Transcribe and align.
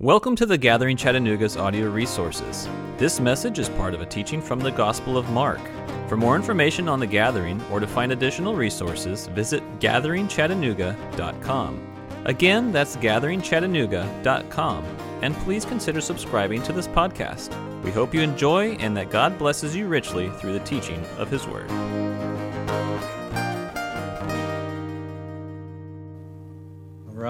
Welcome 0.00 0.36
to 0.36 0.46
the 0.46 0.56
Gathering 0.56 0.96
Chattanooga's 0.96 1.56
audio 1.56 1.90
resources. 1.90 2.68
This 2.98 3.18
message 3.18 3.58
is 3.58 3.68
part 3.68 3.94
of 3.94 4.00
a 4.00 4.06
teaching 4.06 4.40
from 4.40 4.60
the 4.60 4.70
Gospel 4.70 5.18
of 5.18 5.28
Mark. 5.30 5.58
For 6.06 6.16
more 6.16 6.36
information 6.36 6.88
on 6.88 7.00
the 7.00 7.06
Gathering 7.08 7.60
or 7.62 7.80
to 7.80 7.86
find 7.88 8.12
additional 8.12 8.54
resources, 8.54 9.26
visit 9.26 9.60
gatheringchattanooga.com. 9.80 11.92
Again, 12.26 12.70
that's 12.70 12.94
gatheringchattanooga.com. 12.94 14.84
And 15.22 15.34
please 15.38 15.64
consider 15.64 16.00
subscribing 16.00 16.62
to 16.62 16.72
this 16.72 16.86
podcast. 16.86 17.82
We 17.82 17.90
hope 17.90 18.14
you 18.14 18.20
enjoy 18.20 18.74
and 18.74 18.96
that 18.96 19.10
God 19.10 19.36
blesses 19.36 19.74
you 19.74 19.88
richly 19.88 20.30
through 20.30 20.52
the 20.52 20.60
teaching 20.60 21.04
of 21.16 21.28
His 21.28 21.44
Word. 21.48 21.68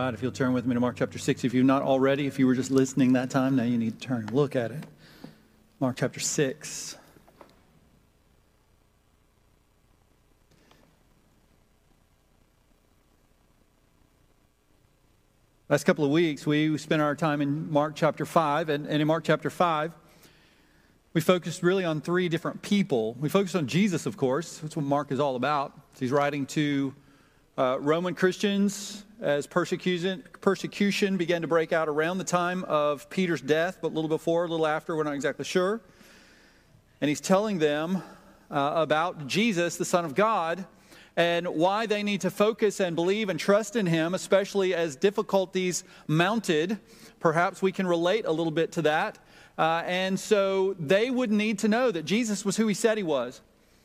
Right, 0.04 0.14
if 0.14 0.22
you'll 0.22 0.30
turn 0.30 0.52
with 0.52 0.64
me 0.64 0.74
to 0.74 0.80
Mark 0.80 0.96
chapter 0.96 1.18
6. 1.18 1.44
If 1.44 1.52
you've 1.52 1.66
not 1.66 1.82
already, 1.82 2.26
if 2.26 2.38
you 2.38 2.46
were 2.46 2.54
just 2.54 2.70
listening 2.70 3.14
that 3.14 3.30
time, 3.30 3.56
now 3.56 3.64
you 3.64 3.76
need 3.76 4.00
to 4.00 4.06
turn 4.06 4.20
and 4.20 4.30
look 4.32 4.54
at 4.54 4.70
it. 4.70 4.84
Mark 5.80 5.96
chapter 5.96 6.20
6. 6.20 6.96
Last 15.68 15.84
couple 15.84 16.04
of 16.04 16.10
weeks, 16.12 16.46
we 16.46 16.78
spent 16.78 17.02
our 17.02 17.16
time 17.16 17.42
in 17.42 17.70
Mark 17.70 17.94
chapter 17.96 18.24
5. 18.24 18.68
And, 18.68 18.86
and 18.86 19.02
in 19.02 19.08
Mark 19.08 19.24
chapter 19.24 19.50
5, 19.50 19.92
we 21.12 21.20
focused 21.20 21.62
really 21.62 21.84
on 21.84 22.00
three 22.00 22.28
different 22.28 22.62
people. 22.62 23.14
We 23.14 23.28
focused 23.28 23.56
on 23.56 23.66
Jesus, 23.66 24.06
of 24.06 24.16
course. 24.16 24.58
That's 24.58 24.76
what 24.76 24.84
Mark 24.84 25.10
is 25.10 25.18
all 25.18 25.34
about. 25.34 25.72
He's 25.98 26.12
writing 26.12 26.46
to 26.46 26.94
uh, 27.58 27.76
Roman 27.80 28.14
Christians 28.14 29.04
as 29.20 29.48
persecution, 29.48 30.22
persecution 30.40 31.16
began 31.16 31.42
to 31.42 31.48
break 31.48 31.72
out 31.72 31.88
around 31.88 32.18
the 32.18 32.24
time 32.24 32.62
of 32.64 33.10
Peter's 33.10 33.40
death, 33.40 33.78
but 33.82 33.88
a 33.88 33.94
little 33.94 34.08
before, 34.08 34.44
a 34.44 34.48
little 34.48 34.66
after, 34.66 34.94
we're 34.94 35.02
not 35.02 35.14
exactly 35.14 35.44
sure. 35.44 35.80
And 37.00 37.08
he's 37.08 37.20
telling 37.20 37.58
them 37.58 38.00
uh, 38.48 38.74
about 38.76 39.26
Jesus, 39.26 39.76
the 39.76 39.84
Son 39.84 40.04
of 40.04 40.14
God, 40.14 40.64
and 41.16 41.48
why 41.48 41.86
they 41.86 42.04
need 42.04 42.20
to 42.20 42.30
focus 42.30 42.78
and 42.78 42.94
believe 42.94 43.28
and 43.28 43.40
trust 43.40 43.74
in 43.74 43.86
him, 43.86 44.14
especially 44.14 44.72
as 44.72 44.94
difficulties 44.94 45.82
mounted. 46.06 46.78
Perhaps 47.18 47.60
we 47.60 47.72
can 47.72 47.88
relate 47.88 48.24
a 48.24 48.30
little 48.30 48.52
bit 48.52 48.70
to 48.72 48.82
that. 48.82 49.18
Uh, 49.58 49.82
and 49.84 50.20
so 50.20 50.76
they 50.78 51.10
would 51.10 51.32
need 51.32 51.58
to 51.58 51.66
know 51.66 51.90
that 51.90 52.04
Jesus 52.04 52.44
was 52.44 52.56
who 52.56 52.68
he 52.68 52.74
said 52.74 52.96
he 52.96 53.02
was. 53.02 53.40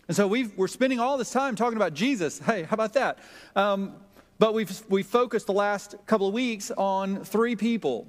And 0.07 0.17
so 0.17 0.27
we 0.27 0.51
are 0.59 0.67
spending 0.67 0.99
all 0.99 1.17
this 1.17 1.31
time 1.31 1.55
talking 1.55 1.77
about 1.77 1.93
Jesus. 1.93 2.39
Hey, 2.39 2.63
how 2.63 2.73
about 2.73 2.93
that? 2.93 3.19
Um, 3.55 3.95
but 4.37 4.53
we've, 4.53 4.83
we've 4.89 5.07
focused 5.07 5.47
the 5.47 5.53
last 5.53 5.95
couple 6.05 6.27
of 6.27 6.33
weeks 6.33 6.71
on 6.71 7.23
three 7.23 7.55
people. 7.55 8.07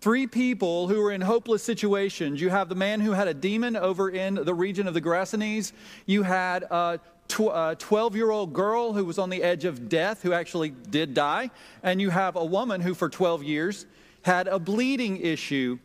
Three 0.00 0.26
people 0.26 0.88
who 0.88 1.00
were 1.00 1.10
in 1.10 1.22
hopeless 1.22 1.62
situations. 1.62 2.40
You 2.40 2.50
have 2.50 2.68
the 2.68 2.74
man 2.74 3.00
who 3.00 3.12
had 3.12 3.28
a 3.28 3.34
demon 3.34 3.76
over 3.76 4.10
in 4.10 4.34
the 4.34 4.52
region 4.52 4.86
of 4.86 4.92
the 4.92 5.00
Gerasenes. 5.00 5.72
You 6.04 6.22
had 6.22 6.64
a 6.64 7.00
12 7.28 8.14
year 8.14 8.30
old 8.30 8.52
girl 8.52 8.92
who 8.92 9.04
was 9.04 9.18
on 9.18 9.30
the 9.30 9.42
edge 9.42 9.64
of 9.64 9.88
death, 9.88 10.22
who 10.22 10.34
actually 10.34 10.70
did 10.70 11.14
die. 11.14 11.50
And 11.82 12.00
you 12.00 12.10
have 12.10 12.36
a 12.36 12.44
woman 12.44 12.82
who, 12.82 12.92
for 12.92 13.08
12 13.08 13.42
years, 13.42 13.86
had 14.22 14.48
a 14.48 14.58
bleeding 14.58 15.16
issue. 15.18 15.78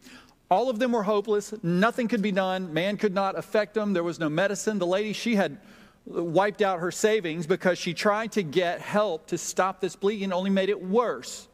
All 0.52 0.70
of 0.70 0.80
them 0.80 0.92
were 0.92 1.04
hopeless. 1.04 1.54
Nothing 1.64 2.10
could 2.10 2.22
be 2.22 2.34
done. 2.34 2.74
Man 2.74 2.98
could 2.98 3.14
not 3.14 3.38
affect 3.38 3.74
them. 3.74 3.94
There 3.94 4.04
was 4.04 4.20
no 4.20 4.28
medicine. 4.28 4.80
The 4.80 4.86
lady, 4.86 5.14
she 5.14 5.36
had 5.36 5.58
wiped 6.06 6.62
out 6.62 6.82
her 6.82 6.92
savings 6.92 7.48
because 7.48 7.78
she 7.78 7.94
tried 7.94 8.34
to 8.34 8.44
get 8.44 8.82
help 8.82 9.28
to 9.28 9.38
stop 9.38 9.80
this 9.80 9.96
bleeding, 9.96 10.34
only 10.34 10.50
made 10.50 10.68
it 10.68 10.84
worse. 10.84 11.48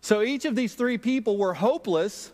So 0.00 0.22
each 0.22 0.44
of 0.44 0.54
these 0.54 0.74
three 0.74 0.96
people 0.96 1.36
were 1.36 1.54
hopeless 1.54 2.30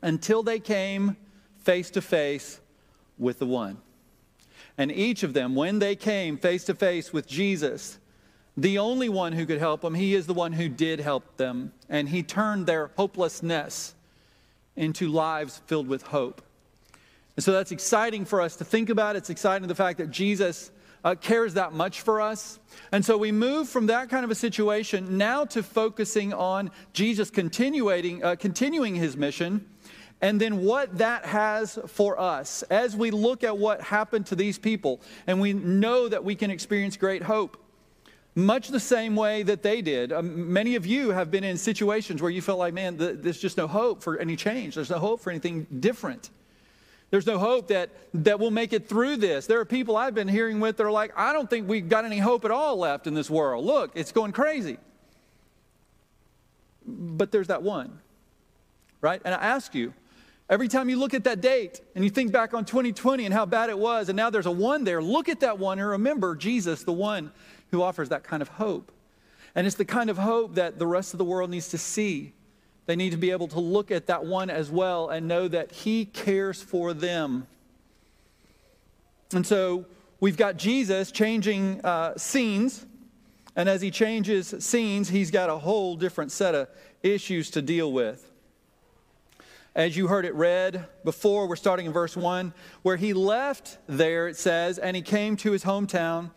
until 0.00 0.42
they 0.42 0.58
came 0.58 1.18
face 1.58 1.90
to 1.90 2.00
face 2.00 2.60
with 3.18 3.38
the 3.38 3.46
one. 3.46 3.76
And 4.78 4.90
each 4.90 5.22
of 5.22 5.34
them, 5.34 5.54
when 5.54 5.78
they 5.78 5.94
came 5.94 6.38
face 6.38 6.64
to 6.64 6.74
face 6.74 7.12
with 7.12 7.26
Jesus, 7.26 7.98
the 8.56 8.78
only 8.78 9.10
one 9.10 9.34
who 9.34 9.44
could 9.44 9.58
help 9.58 9.82
them, 9.82 9.92
he 9.92 10.14
is 10.14 10.26
the 10.26 10.32
one 10.32 10.54
who 10.54 10.70
did 10.70 11.00
help 11.00 11.36
them. 11.36 11.72
And 11.90 12.08
he 12.08 12.22
turned 12.22 12.66
their 12.66 12.92
hopelessness 12.96 13.95
into 14.76 15.08
lives 15.08 15.60
filled 15.66 15.88
with 15.88 16.02
hope. 16.02 16.42
And 17.36 17.44
so 17.44 17.52
that's 17.52 17.72
exciting 17.72 18.24
for 18.24 18.40
us 18.40 18.56
to 18.56 18.64
think 18.64 18.88
about. 18.88 19.16
It's 19.16 19.30
exciting 19.30 19.68
the 19.68 19.74
fact 19.74 19.98
that 19.98 20.10
Jesus 20.10 20.70
uh, 21.04 21.14
cares 21.14 21.54
that 21.54 21.72
much 21.72 22.00
for 22.00 22.20
us. 22.20 22.58
And 22.92 23.04
so 23.04 23.16
we 23.16 23.30
move 23.30 23.68
from 23.68 23.86
that 23.86 24.08
kind 24.08 24.24
of 24.24 24.30
a 24.30 24.34
situation 24.34 25.18
now 25.18 25.44
to 25.46 25.62
focusing 25.62 26.32
on 26.32 26.70
Jesus 26.92 27.30
continuing, 27.30 28.24
uh, 28.24 28.36
continuing 28.36 28.94
his 28.94 29.16
mission 29.16 29.66
and 30.22 30.40
then 30.40 30.64
what 30.64 30.98
that 30.98 31.26
has 31.26 31.78
for 31.86 32.18
us 32.18 32.62
as 32.64 32.96
we 32.96 33.10
look 33.10 33.44
at 33.44 33.56
what 33.58 33.80
happened 33.82 34.26
to 34.26 34.34
these 34.34 34.58
people 34.58 35.00
and 35.26 35.40
we 35.40 35.52
know 35.52 36.08
that 36.08 36.24
we 36.24 36.34
can 36.34 36.50
experience 36.50 36.96
great 36.96 37.22
hope 37.22 37.62
much 38.36 38.68
the 38.68 38.78
same 38.78 39.16
way 39.16 39.42
that 39.42 39.62
they 39.62 39.80
did. 39.80 40.12
Um, 40.12 40.52
many 40.52 40.76
of 40.76 40.86
you 40.86 41.10
have 41.10 41.30
been 41.30 41.42
in 41.42 41.56
situations 41.56 42.20
where 42.20 42.30
you 42.30 42.42
felt 42.42 42.58
like, 42.58 42.74
man, 42.74 42.98
th- 42.98 43.16
there's 43.20 43.40
just 43.40 43.56
no 43.56 43.66
hope 43.66 44.02
for 44.02 44.18
any 44.18 44.36
change. 44.36 44.74
There's 44.74 44.90
no 44.90 44.98
hope 44.98 45.20
for 45.20 45.30
anything 45.30 45.66
different. 45.80 46.30
There's 47.10 47.26
no 47.26 47.38
hope 47.38 47.68
that, 47.68 47.90
that 48.12 48.38
we'll 48.38 48.50
make 48.50 48.74
it 48.74 48.88
through 48.88 49.16
this. 49.16 49.46
There 49.46 49.58
are 49.58 49.64
people 49.64 49.96
I've 49.96 50.14
been 50.14 50.28
hearing 50.28 50.60
with 50.60 50.76
that 50.76 50.84
are 50.84 50.92
like, 50.92 51.12
I 51.16 51.32
don't 51.32 51.48
think 51.48 51.66
we've 51.66 51.88
got 51.88 52.04
any 52.04 52.18
hope 52.18 52.44
at 52.44 52.50
all 52.50 52.76
left 52.76 53.06
in 53.06 53.14
this 53.14 53.30
world. 53.30 53.64
Look, 53.64 53.92
it's 53.94 54.12
going 54.12 54.32
crazy. 54.32 54.76
But 56.86 57.32
there's 57.32 57.46
that 57.46 57.62
one, 57.62 58.00
right? 59.00 59.20
And 59.24 59.34
I 59.34 59.38
ask 59.38 59.74
you, 59.74 59.94
every 60.50 60.68
time 60.68 60.90
you 60.90 60.98
look 60.98 61.14
at 61.14 61.24
that 61.24 61.40
date 61.40 61.80
and 61.94 62.04
you 62.04 62.10
think 62.10 62.32
back 62.32 62.52
on 62.52 62.66
2020 62.66 63.24
and 63.24 63.32
how 63.32 63.46
bad 63.46 63.70
it 63.70 63.78
was, 63.78 64.10
and 64.10 64.16
now 64.16 64.28
there's 64.28 64.46
a 64.46 64.50
one 64.50 64.84
there, 64.84 65.00
look 65.00 65.30
at 65.30 65.40
that 65.40 65.58
one 65.58 65.78
and 65.78 65.88
remember 65.88 66.34
Jesus, 66.34 66.84
the 66.84 66.92
one 66.92 67.32
who 67.70 67.82
offers 67.82 68.08
that 68.10 68.24
kind 68.24 68.42
of 68.42 68.48
hope. 68.48 68.92
And 69.54 69.66
it's 69.66 69.76
the 69.76 69.84
kind 69.84 70.10
of 70.10 70.18
hope 70.18 70.54
that 70.54 70.78
the 70.78 70.86
rest 70.86 71.14
of 71.14 71.18
the 71.18 71.24
world 71.24 71.50
needs 71.50 71.68
to 71.68 71.78
see. 71.78 72.32
They 72.86 72.96
need 72.96 73.10
to 73.10 73.16
be 73.16 73.30
able 73.30 73.48
to 73.48 73.60
look 73.60 73.90
at 73.90 74.06
that 74.06 74.24
one 74.24 74.50
as 74.50 74.70
well 74.70 75.08
and 75.08 75.26
know 75.26 75.48
that 75.48 75.72
He 75.72 76.04
cares 76.04 76.62
for 76.62 76.94
them. 76.94 77.46
And 79.32 79.46
so 79.46 79.86
we've 80.20 80.36
got 80.36 80.56
Jesus 80.56 81.10
changing 81.10 81.80
uh, 81.84 82.16
scenes. 82.16 82.86
And 83.56 83.68
as 83.68 83.80
he 83.80 83.90
changes 83.90 84.54
scenes, 84.58 85.08
he's 85.08 85.30
got 85.30 85.48
a 85.48 85.56
whole 85.56 85.96
different 85.96 86.30
set 86.30 86.54
of 86.54 86.68
issues 87.02 87.50
to 87.52 87.62
deal 87.62 87.90
with. 87.90 88.30
As 89.74 89.96
you 89.96 90.06
heard 90.06 90.24
it 90.24 90.34
read 90.34 90.86
before, 91.04 91.46
we're 91.46 91.56
starting 91.56 91.86
in 91.86 91.92
verse 91.92 92.16
1, 92.16 92.52
where 92.82 92.96
he 92.96 93.12
left 93.12 93.78
there, 93.86 94.28
it 94.28 94.36
says, 94.36 94.78
and 94.78 94.96
he 94.96 95.02
came 95.02 95.36
to 95.36 95.52
his 95.52 95.64
hometown, 95.64 96.30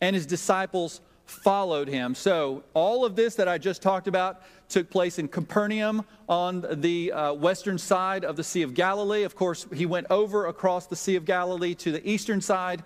and 0.00 0.14
his 0.14 0.26
disciples 0.26 1.00
followed 1.24 1.88
him. 1.88 2.14
So, 2.14 2.64
all 2.74 3.04
of 3.04 3.14
this 3.14 3.34
that 3.34 3.48
I 3.48 3.58
just 3.58 3.82
talked 3.82 4.08
about 4.08 4.42
took 4.68 4.90
place 4.90 5.18
in 5.18 5.28
Capernaum 5.28 6.04
on 6.28 6.64
the 6.70 7.12
uh, 7.12 7.32
western 7.34 7.78
side 7.78 8.24
of 8.24 8.36
the 8.36 8.44
Sea 8.44 8.62
of 8.62 8.74
Galilee. 8.74 9.24
Of 9.24 9.34
course, 9.34 9.66
he 9.74 9.86
went 9.86 10.06
over 10.10 10.46
across 10.46 10.86
the 10.86 10.96
Sea 10.96 11.16
of 11.16 11.24
Galilee 11.24 11.74
to 11.76 11.92
the 11.92 12.08
eastern 12.08 12.40
side 12.40 12.82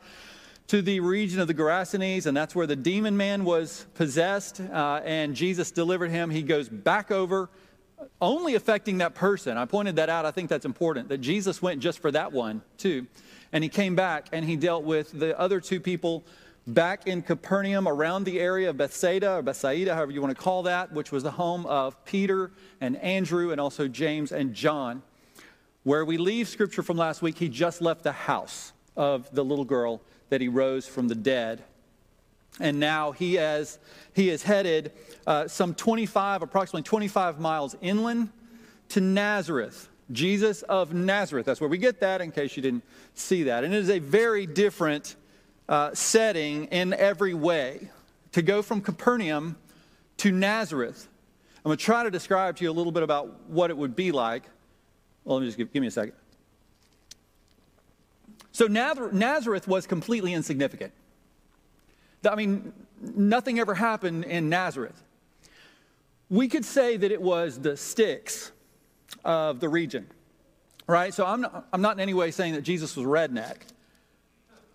to 0.68 0.80
the 0.80 1.00
region 1.00 1.40
of 1.40 1.48
the 1.48 1.54
Gerasenes, 1.54 2.26
and 2.26 2.36
that's 2.36 2.54
where 2.54 2.66
the 2.66 2.76
demon 2.76 3.16
man 3.16 3.44
was 3.44 3.86
possessed, 3.94 4.60
uh, 4.60 5.00
and 5.04 5.34
Jesus 5.34 5.70
delivered 5.70 6.10
him. 6.10 6.30
He 6.30 6.42
goes 6.42 6.68
back 6.68 7.10
over, 7.10 7.50
only 8.20 8.54
affecting 8.54 8.98
that 8.98 9.14
person. 9.14 9.58
I 9.58 9.64
pointed 9.64 9.96
that 9.96 10.08
out. 10.08 10.24
I 10.24 10.30
think 10.30 10.48
that's 10.48 10.64
important 10.64 11.08
that 11.10 11.18
Jesus 11.18 11.60
went 11.60 11.80
just 11.80 11.98
for 11.98 12.10
that 12.12 12.32
one, 12.32 12.62
too. 12.78 13.06
And 13.52 13.62
he 13.62 13.68
came 13.68 13.94
back 13.94 14.28
and 14.32 14.44
he 14.44 14.56
dealt 14.56 14.84
with 14.84 15.12
the 15.12 15.38
other 15.38 15.60
two 15.60 15.78
people 15.78 16.24
back 16.66 17.06
in 17.06 17.22
Capernaum 17.22 17.88
around 17.88 18.24
the 18.24 18.40
area 18.40 18.70
of 18.70 18.76
Bethsaida 18.76 19.34
or 19.34 19.42
Bethsaida, 19.42 19.94
however 19.94 20.12
you 20.12 20.20
want 20.20 20.36
to 20.36 20.40
call 20.40 20.62
that, 20.64 20.92
which 20.92 21.10
was 21.10 21.22
the 21.22 21.30
home 21.30 21.66
of 21.66 22.04
Peter 22.04 22.52
and 22.80 22.96
Andrew 22.98 23.50
and 23.50 23.60
also 23.60 23.88
James 23.88 24.32
and 24.32 24.54
John. 24.54 25.02
Where 25.84 26.04
we 26.04 26.16
leave 26.16 26.48
scripture 26.48 26.82
from 26.82 26.96
last 26.96 27.22
week, 27.22 27.38
he 27.38 27.48
just 27.48 27.80
left 27.82 28.04
the 28.04 28.12
house 28.12 28.72
of 28.96 29.32
the 29.34 29.44
little 29.44 29.64
girl 29.64 30.00
that 30.28 30.40
he 30.40 30.48
rose 30.48 30.86
from 30.86 31.08
the 31.08 31.14
dead. 31.14 31.64
And 32.60 32.78
now 32.78 33.12
he 33.12 33.34
has 33.34 33.78
he 34.14 34.30
is 34.30 34.42
headed 34.42 34.92
uh, 35.26 35.48
some 35.48 35.74
25, 35.74 36.42
approximately 36.42 36.82
25 36.82 37.40
miles 37.40 37.74
inland 37.80 38.30
to 38.90 39.00
Nazareth. 39.00 39.88
Jesus 40.10 40.62
of 40.62 40.92
Nazareth. 40.92 41.46
That's 41.46 41.60
where 41.60 41.70
we 41.70 41.78
get 41.78 42.00
that, 42.00 42.20
in 42.20 42.30
case 42.30 42.54
you 42.56 42.62
didn't 42.62 42.84
see 43.14 43.44
that. 43.44 43.64
And 43.64 43.72
it 43.72 43.78
is 43.78 43.88
a 43.88 43.98
very 43.98 44.46
different 44.46 45.16
uh, 45.72 45.94
setting 45.94 46.66
in 46.66 46.92
every 46.92 47.32
way. 47.32 47.88
To 48.32 48.42
go 48.42 48.60
from 48.62 48.82
Capernaum 48.82 49.56
to 50.18 50.30
Nazareth. 50.30 51.08
I'm 51.56 51.70
going 51.70 51.78
to 51.78 51.84
try 51.84 52.02
to 52.02 52.10
describe 52.10 52.56
to 52.56 52.64
you 52.64 52.70
a 52.70 52.72
little 52.72 52.92
bit 52.92 53.02
about 53.02 53.48
what 53.48 53.70
it 53.70 53.76
would 53.76 53.96
be 53.96 54.12
like. 54.12 54.42
Well, 55.24 55.36
let 55.36 55.42
me 55.42 55.48
just 55.48 55.56
give, 55.56 55.72
give 55.72 55.80
me 55.80 55.86
a 55.86 55.90
second. 55.90 56.14
So 58.52 58.66
Nazareth 58.66 59.66
was 59.66 59.86
completely 59.86 60.34
insignificant. 60.34 60.92
I 62.28 62.34
mean, 62.34 62.74
nothing 63.00 63.58
ever 63.58 63.74
happened 63.74 64.24
in 64.24 64.50
Nazareth. 64.50 65.02
We 66.28 66.48
could 66.48 66.66
say 66.66 66.98
that 66.98 67.10
it 67.10 67.20
was 67.20 67.58
the 67.58 67.78
sticks 67.78 68.52
of 69.24 69.60
the 69.60 69.70
region, 69.70 70.06
right? 70.86 71.14
So 71.14 71.24
I'm 71.24 71.40
not, 71.40 71.66
I'm 71.72 71.80
not 71.80 71.96
in 71.96 72.00
any 72.00 72.14
way 72.14 72.30
saying 72.30 72.54
that 72.54 72.62
Jesus 72.62 72.94
was 72.94 73.06
redneck. 73.06 73.56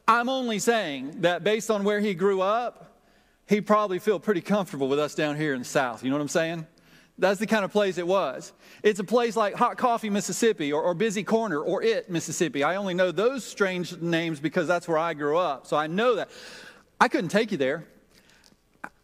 I'm 0.08 0.30
only 0.30 0.60
saying 0.60 1.22
that 1.22 1.44
based 1.44 1.70
on 1.70 1.84
where 1.84 2.00
he 2.00 2.14
grew 2.14 2.42
up, 2.42 2.98
he 3.46 3.60
probably 3.60 4.00
feel 4.00 4.20
pretty 4.20 4.42
comfortable 4.42 4.88
with 4.88 5.00
us 5.00 5.16
down 5.16 5.36
here 5.36 5.54
in 5.54 5.60
the 5.60 5.66
South. 5.66 6.04
You 6.04 6.10
know 6.10 6.16
what 6.16 6.22
I'm 6.22 6.30
saying? 6.30 6.68
That's 7.18 7.40
the 7.40 7.48
kind 7.48 7.66
of 7.66 7.72
place 7.72 7.98
it 7.98 8.08
was. 8.08 8.54
It's 8.84 9.00
a 9.00 9.04
place 9.04 9.36
like 9.36 9.56
Hot 9.56 9.78
Coffee, 9.78 10.10
Mississippi, 10.10 10.72
or, 10.72 10.82
or, 10.84 10.94
Busy 10.94 11.24
Corner, 11.24 11.60
or 11.60 11.82
It, 11.82 12.10
Mississippi. 12.10 12.64
I 12.64 12.76
only 12.76 12.94
know 12.94 13.12
those 13.12 13.44
strange 13.44 13.98
names 13.98 14.40
because 14.40 14.68
that's 14.68 14.88
where 14.88 15.00
I 15.00 15.14
grew 15.14 15.36
up. 15.38 15.66
So 15.66 15.76
I 15.76 15.88
know 15.88 16.16
that. 16.16 16.30
I 17.02 17.08
couldn't 17.08 17.30
take 17.30 17.52
you 17.52 17.58
there. 17.58 17.86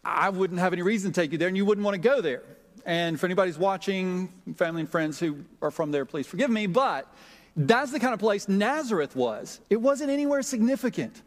I 0.04 0.28
wouldn't 0.28 0.60
have 0.60 0.72
any 0.72 0.82
reason 0.82 1.12
to 1.12 1.20
take 1.20 1.32
you 1.32 1.38
there, 1.38 1.48
and 1.48 1.56
you 1.56 1.64
wouldn't 1.64 1.84
want 1.84 1.96
to 1.96 2.00
go 2.00 2.20
there. 2.20 2.42
And 2.86 3.18
for 3.18 3.26
anybody 3.26 3.50
who's 3.50 3.58
watching, 3.58 4.32
family 4.56 4.80
and 4.80 4.90
friends 4.90 5.18
who 5.18 5.38
are 5.60 5.70
from 5.70 5.90
there, 5.90 6.04
please 6.04 6.26
forgive 6.26 6.50
me. 6.50 6.66
But 6.66 7.12
that's 7.56 7.92
the 7.92 8.00
kind 8.00 8.14
of 8.14 8.20
place 8.20 8.48
Nazareth 8.48 9.14
was. 9.14 9.60
It 9.70 9.80
wasn't 9.80 10.10
anywhere 10.10 10.42
significant, 10.42 11.22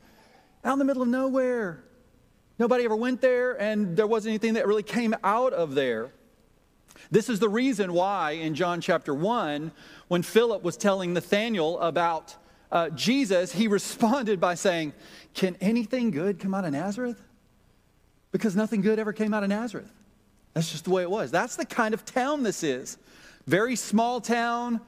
out 0.63 0.74
in 0.74 0.79
the 0.79 0.85
middle 0.85 1.01
of 1.01 1.07
nowhere. 1.07 1.83
Nobody 2.59 2.85
ever 2.85 2.95
went 2.95 3.21
there, 3.21 3.59
and 3.62 3.95
there 3.95 4.07
wasn't 4.07 4.31
anything 4.31 4.56
that 4.56 4.68
really 4.68 4.83
came 4.83 5.15
out 5.24 5.53
of 5.53 5.75
there. 5.75 6.12
This 7.12 7.29
is 7.29 7.39
the 7.39 7.50
reason 7.50 7.94
why 7.94 8.31
in 8.31 8.56
John 8.56 8.81
chapter 8.81 9.13
1, 9.13 9.71
when 10.07 10.24
Philip 10.24 10.63
was 10.63 10.75
telling 10.75 11.13
Nathanael 11.13 11.79
about 11.79 12.35
uh, 12.71 12.89
Jesus, 12.89 13.53
he 13.53 13.68
responded 13.68 14.39
by 14.39 14.56
saying, 14.56 14.94
Can 15.33 15.56
anything 15.62 16.12
good 16.12 16.39
come 16.39 16.53
out 16.53 16.65
of 16.65 16.71
Nazareth? 16.71 17.21
Because 18.31 18.56
nothing 18.56 18.81
good 18.81 19.00
ever 19.00 19.13
came 19.13 19.33
out 19.33 19.44
of 19.44 19.50
Nazareth. 19.50 19.91
That's 20.53 20.71
just 20.71 20.85
the 20.85 20.89
way 20.89 21.03
it 21.03 21.09
was. 21.09 21.31
That's 21.31 21.56
the 21.56 21.65
kind 21.65 21.94
of 21.94 22.03
town 22.03 22.44
this 22.44 22.63
is. 22.63 22.97
Very 23.45 23.75
small 23.75 24.19
town, 24.19 24.81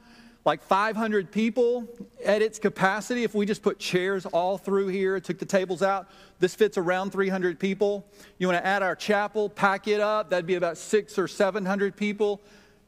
like 0.44 0.62
500 0.62 1.30
people 1.30 1.86
at 2.24 2.42
its 2.42 2.58
capacity. 2.58 3.24
If 3.24 3.34
we 3.34 3.44
just 3.44 3.62
put 3.62 3.78
chairs 3.78 4.24
all 4.26 4.56
through 4.56 4.88
here, 4.88 5.20
took 5.20 5.38
the 5.38 5.44
tables 5.44 5.82
out, 5.82 6.08
this 6.38 6.54
fits 6.54 6.78
around 6.78 7.10
300 7.10 7.58
people. 7.58 8.06
You 8.38 8.46
want 8.46 8.58
to 8.58 8.66
add 8.66 8.82
our 8.82 8.96
chapel, 8.96 9.48
pack 9.48 9.86
it 9.86 10.00
up, 10.00 10.30
that'd 10.30 10.46
be 10.46 10.54
about 10.54 10.78
six 10.78 11.18
or 11.18 11.28
700 11.28 11.96
people. 11.96 12.40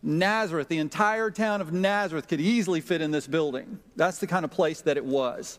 Nazareth, 0.03 0.69
the 0.69 0.79
entire 0.79 1.31
town 1.31 1.61
of 1.61 1.73
Nazareth 1.73 2.27
could 2.27 2.41
easily 2.41 2.81
fit 2.81 3.01
in 3.01 3.11
this 3.11 3.27
building. 3.27 3.79
That's 3.97 4.19
the 4.19 4.27
kind 4.27 4.45
of 4.45 4.51
place 4.51 4.81
that 4.83 4.97
it 4.97 5.05
was. 5.05 5.59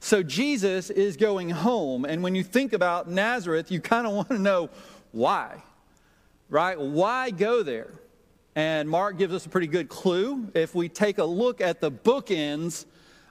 So 0.00 0.22
Jesus 0.22 0.90
is 0.90 1.16
going 1.16 1.50
home. 1.50 2.04
And 2.04 2.22
when 2.22 2.34
you 2.34 2.42
think 2.42 2.72
about 2.72 3.08
Nazareth, 3.08 3.70
you 3.70 3.80
kind 3.80 4.06
of 4.06 4.12
want 4.14 4.28
to 4.28 4.38
know 4.38 4.70
why, 5.12 5.62
right? 6.48 6.78
Why 6.78 7.30
go 7.30 7.62
there? 7.62 7.90
And 8.60 8.90
Mark 8.90 9.16
gives 9.16 9.32
us 9.32 9.46
a 9.46 9.48
pretty 9.48 9.68
good 9.68 9.88
clue 9.88 10.50
if 10.52 10.74
we 10.74 10.90
take 10.90 11.16
a 11.16 11.24
look 11.24 11.62
at 11.62 11.80
the 11.80 11.90
bookends 11.90 12.84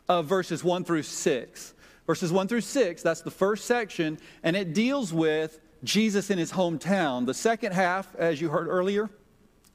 of 0.08 0.26
verses 0.26 0.64
1 0.64 0.84
through 0.86 1.04
6. 1.04 1.74
Verses 2.08 2.32
1 2.32 2.48
through 2.48 2.62
6, 2.62 3.04
that's 3.04 3.22
the 3.22 3.30
first 3.30 3.66
section, 3.66 4.18
and 4.42 4.56
it 4.56 4.74
deals 4.74 5.14
with 5.14 5.60
Jesus 5.84 6.32
in 6.32 6.40
his 6.40 6.52
hometown. 6.52 7.28
The 7.28 7.36
second 7.36 7.74
half, 7.74 8.16
as 8.16 8.42
you 8.42 8.50
heard 8.50 8.68
earlier, 8.68 9.08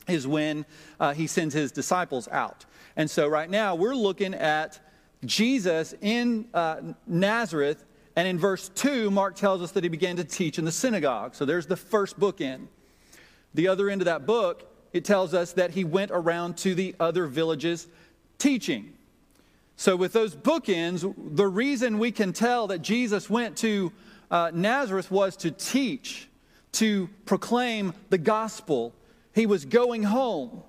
is 0.08 0.26
when 0.26 0.66
uh, 0.98 1.14
he 1.14 1.28
sends 1.28 1.54
his 1.54 1.70
disciples 1.70 2.26
out. 2.32 2.64
And 2.96 3.08
so 3.08 3.28
right 3.28 3.48
now 3.48 3.76
we're 3.76 3.94
looking 3.94 4.34
at 4.34 4.80
Jesus 5.24 5.94
in 6.00 6.48
uh, 6.52 6.80
Nazareth, 7.06 7.84
and 8.16 8.26
in 8.26 8.40
verse 8.40 8.70
2, 8.70 9.08
Mark 9.08 9.36
tells 9.36 9.62
us 9.62 9.70
that 9.70 9.84
he 9.84 9.88
began 9.88 10.16
to 10.16 10.24
teach 10.24 10.58
in 10.58 10.64
the 10.64 10.72
synagogue. 10.72 11.36
So 11.36 11.44
there's 11.44 11.66
the 11.68 11.76
first 11.76 12.18
bookend. 12.18 12.66
The 13.54 13.68
other 13.68 13.88
end 13.88 14.00
of 14.00 14.06
that 14.06 14.26
book 14.26 14.72
it 14.94 15.04
tells 15.04 15.34
us 15.34 15.52
that 15.54 15.72
he 15.72 15.84
went 15.84 16.12
around 16.12 16.56
to 16.58 16.74
the 16.74 16.94
other 17.00 17.26
villages 17.26 17.88
teaching. 18.38 18.94
So, 19.76 19.96
with 19.96 20.12
those 20.12 20.36
bookends, 20.36 21.12
the 21.34 21.48
reason 21.48 21.98
we 21.98 22.12
can 22.12 22.32
tell 22.32 22.68
that 22.68 22.80
Jesus 22.80 23.28
went 23.28 23.56
to 23.58 23.92
uh, 24.30 24.52
Nazareth 24.54 25.10
was 25.10 25.36
to 25.38 25.50
teach, 25.50 26.28
to 26.72 27.10
proclaim 27.26 27.92
the 28.08 28.18
gospel. 28.18 28.94
He 29.34 29.46
was 29.46 29.64
going 29.64 30.04
home, 30.04 30.62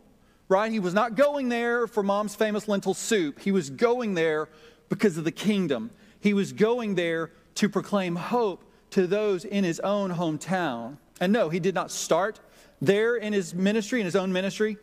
right? 0.50 0.72
He 0.72 0.80
was 0.80 0.96
not 0.96 1.16
going 1.16 1.50
there 1.50 1.86
for 1.86 2.02
mom's 2.02 2.34
famous 2.34 2.68
lentil 2.68 2.96
soup. 2.96 3.40
He 3.40 3.52
was 3.52 3.70
going 3.70 4.16
there 4.16 4.50
because 4.90 5.20
of 5.20 5.24
the 5.24 5.32
kingdom. 5.32 5.92
He 6.20 6.34
was 6.34 6.52
going 6.52 6.96
there 6.96 7.30
to 7.56 7.70
proclaim 7.70 8.16
hope 8.16 8.64
to 8.90 9.06
those 9.06 9.46
in 9.46 9.64
his 9.64 9.80
own 9.82 10.12
hometown. 10.12 10.98
And 11.22 11.32
no, 11.32 11.50
he 11.50 11.60
did 11.60 11.76
not 11.76 11.92
start 11.92 12.40
there 12.82 13.16
in 13.16 13.34
his 13.34 13.54
ministry, 13.54 14.00
in 14.00 14.06
his 14.06 14.16
own 14.16 14.32
ministry, 14.32 14.78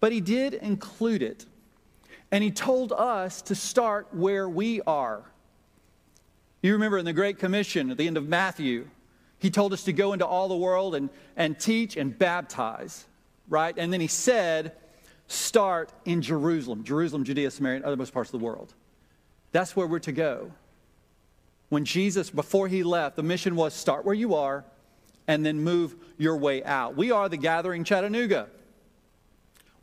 but 0.00 0.12
he 0.12 0.20
did 0.20 0.54
include 0.54 1.22
it. 1.22 1.46
And 2.30 2.44
he 2.44 2.50
told 2.50 2.92
us 2.92 3.42
to 3.42 3.54
start 3.54 4.08
where 4.12 4.48
we 4.48 4.80
are. 4.82 5.22
You 6.62 6.72
remember 6.72 6.98
in 6.98 7.04
the 7.04 7.12
Great 7.12 7.38
Commission 7.38 7.90
at 7.90 7.96
the 7.96 8.06
end 8.06 8.16
of 8.16 8.28
Matthew, 8.28 8.88
he 9.38 9.50
told 9.50 9.72
us 9.72 9.84
to 9.84 9.92
go 9.92 10.12
into 10.12 10.26
all 10.26 10.48
the 10.48 10.56
world 10.56 10.94
and, 10.94 11.08
and 11.36 11.58
teach 11.58 11.96
and 11.96 12.16
baptize, 12.18 13.06
right? 13.48 13.74
And 13.78 13.92
then 13.92 14.00
he 14.00 14.08
said, 14.08 14.72
start 15.28 15.92
in 16.04 16.20
Jerusalem, 16.20 16.84
Jerusalem, 16.84 17.24
Judea, 17.24 17.50
Samaria, 17.50 17.76
and 17.76 17.84
other 17.84 17.96
most 17.96 18.12
parts 18.12 18.32
of 18.32 18.40
the 18.40 18.44
world. 18.44 18.74
That's 19.52 19.76
where 19.76 19.86
we're 19.86 20.00
to 20.00 20.12
go. 20.12 20.50
When 21.68 21.84
Jesus, 21.84 22.30
before 22.30 22.66
he 22.66 22.82
left, 22.82 23.16
the 23.16 23.22
mission 23.22 23.54
was 23.54 23.74
start 23.74 24.04
where 24.04 24.14
you 24.14 24.34
are 24.34 24.64
and 25.28 25.44
then 25.44 25.60
move 25.60 25.94
your 26.16 26.36
way 26.38 26.64
out. 26.64 26.96
We 26.96 27.12
are 27.12 27.28
the 27.28 27.36
Gathering 27.36 27.84
Chattanooga. 27.84 28.48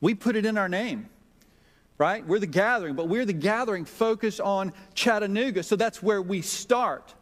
We 0.01 0.15
put 0.15 0.35
it 0.35 0.45
in 0.45 0.57
our 0.57 0.67
name, 0.67 1.07
right? 1.97 2.25
We're 2.25 2.39
the 2.39 2.47
gathering, 2.47 2.95
but 2.95 3.07
we're 3.07 3.25
the 3.25 3.33
gathering 3.33 3.85
focused 3.85 4.41
on 4.41 4.73
Chattanooga, 4.93 5.63
so 5.63 5.75
that's 5.77 6.03
where 6.03 6.21
we 6.21 6.41
start. 6.41 7.13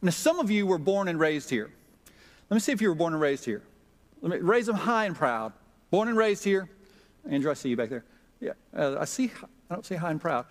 Now, 0.00 0.10
some 0.10 0.38
of 0.38 0.50
you 0.50 0.66
were 0.66 0.78
born 0.78 1.08
and 1.08 1.20
raised 1.20 1.50
here. 1.50 1.70
Let 2.48 2.54
me 2.54 2.60
see 2.60 2.72
if 2.72 2.80
you 2.80 2.88
were 2.88 2.94
born 2.94 3.12
and 3.12 3.20
raised 3.20 3.44
here. 3.44 3.62
Let 4.22 4.30
me 4.30 4.38
raise 4.38 4.66
them 4.66 4.76
high 4.76 5.04
and 5.04 5.14
proud. 5.14 5.52
Born 5.90 6.08
and 6.08 6.16
raised 6.16 6.42
here. 6.42 6.70
Andrew, 7.28 7.50
I 7.50 7.54
see 7.54 7.68
you 7.68 7.76
back 7.76 7.90
there. 7.90 8.04
Yeah, 8.40 8.52
uh, 8.74 8.96
I 8.98 9.04
see. 9.04 9.30
I 9.70 9.74
don't 9.74 9.84
see 9.84 9.96
high 9.96 10.12
and 10.12 10.20
proud. 10.20 10.46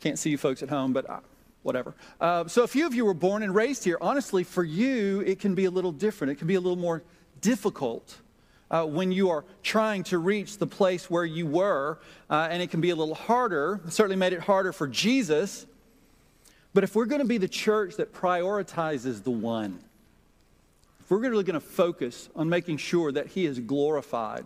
Can't 0.00 0.18
see 0.18 0.30
you 0.30 0.38
folks 0.38 0.62
at 0.62 0.68
home, 0.68 0.92
but. 0.92 1.08
I, 1.08 1.20
whatever. 1.66 1.94
Uh, 2.20 2.46
so 2.46 2.62
a 2.62 2.68
few 2.68 2.86
of 2.86 2.94
you 2.94 3.04
were 3.04 3.12
born 3.12 3.42
and 3.42 3.54
raised 3.54 3.84
here. 3.84 3.98
Honestly, 4.00 4.44
for 4.44 4.64
you, 4.64 5.20
it 5.26 5.40
can 5.40 5.54
be 5.54 5.64
a 5.64 5.70
little 5.70 5.92
different. 5.92 6.30
It 6.30 6.36
can 6.36 6.46
be 6.46 6.54
a 6.54 6.60
little 6.60 6.78
more 6.78 7.02
difficult 7.40 8.16
uh, 8.70 8.84
when 8.84 9.12
you 9.12 9.30
are 9.30 9.44
trying 9.62 10.04
to 10.04 10.18
reach 10.18 10.58
the 10.58 10.66
place 10.66 11.10
where 11.10 11.24
you 11.24 11.46
were, 11.46 11.98
uh, 12.30 12.48
and 12.50 12.62
it 12.62 12.70
can 12.70 12.80
be 12.80 12.90
a 12.90 12.96
little 12.96 13.14
harder. 13.14 13.80
It 13.86 13.92
certainly 13.92 14.16
made 14.16 14.32
it 14.32 14.40
harder 14.40 14.72
for 14.72 14.86
Jesus. 14.86 15.66
But 16.72 16.84
if 16.84 16.94
we're 16.94 17.06
going 17.06 17.22
to 17.22 17.26
be 17.26 17.38
the 17.38 17.48
church 17.48 17.96
that 17.96 18.12
prioritizes 18.12 19.22
the 19.22 19.30
one, 19.30 19.78
if 21.00 21.10
we're 21.10 21.18
really 21.18 21.44
going 21.44 21.54
to 21.54 21.66
focus 21.66 22.28
on 22.34 22.48
making 22.48 22.78
sure 22.78 23.12
that 23.12 23.28
he 23.28 23.46
is 23.46 23.60
glorified, 23.60 24.44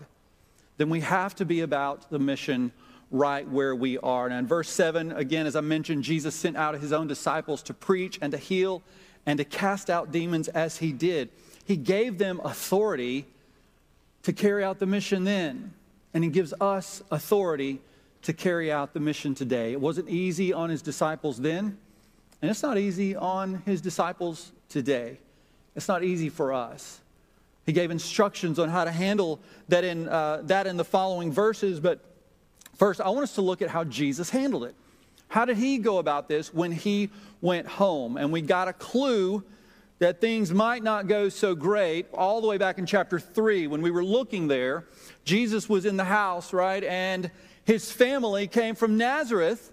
then 0.77 0.91
we 0.91 1.00
have 1.00 1.35
to 1.37 1.45
be 1.45 1.61
about 1.61 2.11
the 2.11 2.19
mission 2.19 2.73
right 3.11 3.49
where 3.49 3.75
we 3.75 3.99
are. 3.99 4.29
Now, 4.29 4.38
in 4.38 4.47
verse 4.47 4.69
7, 4.69 5.12
again, 5.12 5.47
as 5.47 5.57
I 5.57 5.61
mentioned, 5.61 6.05
Jesus 6.05 6.35
sent 6.35 6.57
out 6.57 6.79
his 6.79 6.93
own 6.93 7.07
disciples 7.07 7.62
to 7.64 7.75
preach 7.75 8.19
and 8.23 8.33
to 8.33 8.38
heal 8.38 8.83
and 9.26 9.38
to 9.38 9.45
cast 9.45 9.90
out 9.90 10.12
demons 10.12 10.49
as 10.49 10.79
he 10.79 10.93
did. 10.93 11.29
He 11.64 11.76
gave 11.76 12.19
them 12.19 12.40
authority 12.45 13.26
to 14.23 14.33
carry 14.33 14.64
out 14.64 14.79
the 14.79 14.87
mission 14.87 15.25
then, 15.25 15.73
and 16.14 16.23
he 16.23 16.31
gives 16.31 16.55
us 16.61 17.02
authority 17.11 17.81
to 18.23 18.33
carry 18.33 18.71
out 18.71 18.93
the 18.93 19.00
mission 19.00 19.35
today. 19.35 19.73
It 19.73 19.81
wasn't 19.81 20.09
easy 20.09 20.52
on 20.52 20.71
his 20.71 20.83
disciples 20.83 21.38
then, 21.38 21.79
and 22.43 22.50
it's 22.50 22.62
not 22.62 22.79
easy 22.79 23.17
on 23.17 23.62
his 23.67 23.81
disciples 23.81 24.52
today. 24.69 25.19
It's 25.75 25.88
not 25.88 26.05
easy 26.05 26.29
for 26.29 26.52
us. 26.52 27.00
He 27.67 27.73
gave 27.73 27.90
instructions 27.90 28.59
on 28.59 28.69
how 28.69 28.85
to 28.85 28.90
handle 28.90 29.40
that 29.69 29.85
in, 29.85 30.09
uh, 30.09 30.43
that 30.45 30.67
in 30.67 30.76
the 30.76 30.85
following 30.85 31.33
verses, 31.33 31.81
but 31.81 32.00
First, 32.81 33.03
I 33.03 33.11
want 33.11 33.25
us 33.25 33.35
to 33.35 33.43
look 33.43 33.61
at 33.61 33.69
how 33.69 33.85
Jesus 33.85 34.31
handled 34.31 34.65
it. 34.65 34.75
How 35.29 35.45
did 35.45 35.59
he 35.59 35.77
go 35.77 35.99
about 35.99 36.29
this 36.29 36.55
when 36.55 36.73
he 36.73 37.11
went 37.43 37.67
home? 37.67 38.17
And 38.17 38.33
we 38.33 38.41
got 38.41 38.69
a 38.69 38.73
clue 38.73 39.45
that 39.99 40.23
things 40.23 40.51
might 40.51 40.83
not 40.83 41.07
go 41.07 41.29
so 41.29 41.55
great 41.55 42.07
all 42.15 42.41
the 42.41 42.47
way 42.47 42.57
back 42.57 42.79
in 42.79 42.87
chapter 42.87 43.21
3 43.21 43.67
when 43.67 43.83
we 43.83 43.91
were 43.91 44.03
looking 44.03 44.49
there. 44.49 44.87
Jesus 45.25 45.69
was 45.69 45.85
in 45.85 45.99
the 45.99 46.05
house, 46.05 46.55
right? 46.55 46.83
And 46.83 47.31
his 47.67 47.93
family 47.93 48.47
came 48.47 48.75
from 48.75 48.97
Nazareth 48.97 49.71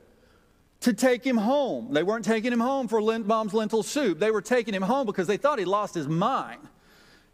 to 0.82 0.92
take 0.92 1.24
him 1.24 1.38
home. 1.38 1.94
They 1.94 2.04
weren't 2.04 2.26
taking 2.26 2.52
him 2.52 2.60
home 2.60 2.90
for 2.90 3.00
mom's 3.00 3.54
lentil 3.54 3.84
soup. 3.84 4.20
They 4.20 4.32
were 4.32 4.42
taking 4.42 4.74
him 4.74 4.84
home 4.84 5.06
because 5.06 5.28
they 5.28 5.38
thought 5.38 5.60
he 5.60 5.66
lost 5.66 5.96
his 5.96 6.10
mind. 6.10 6.60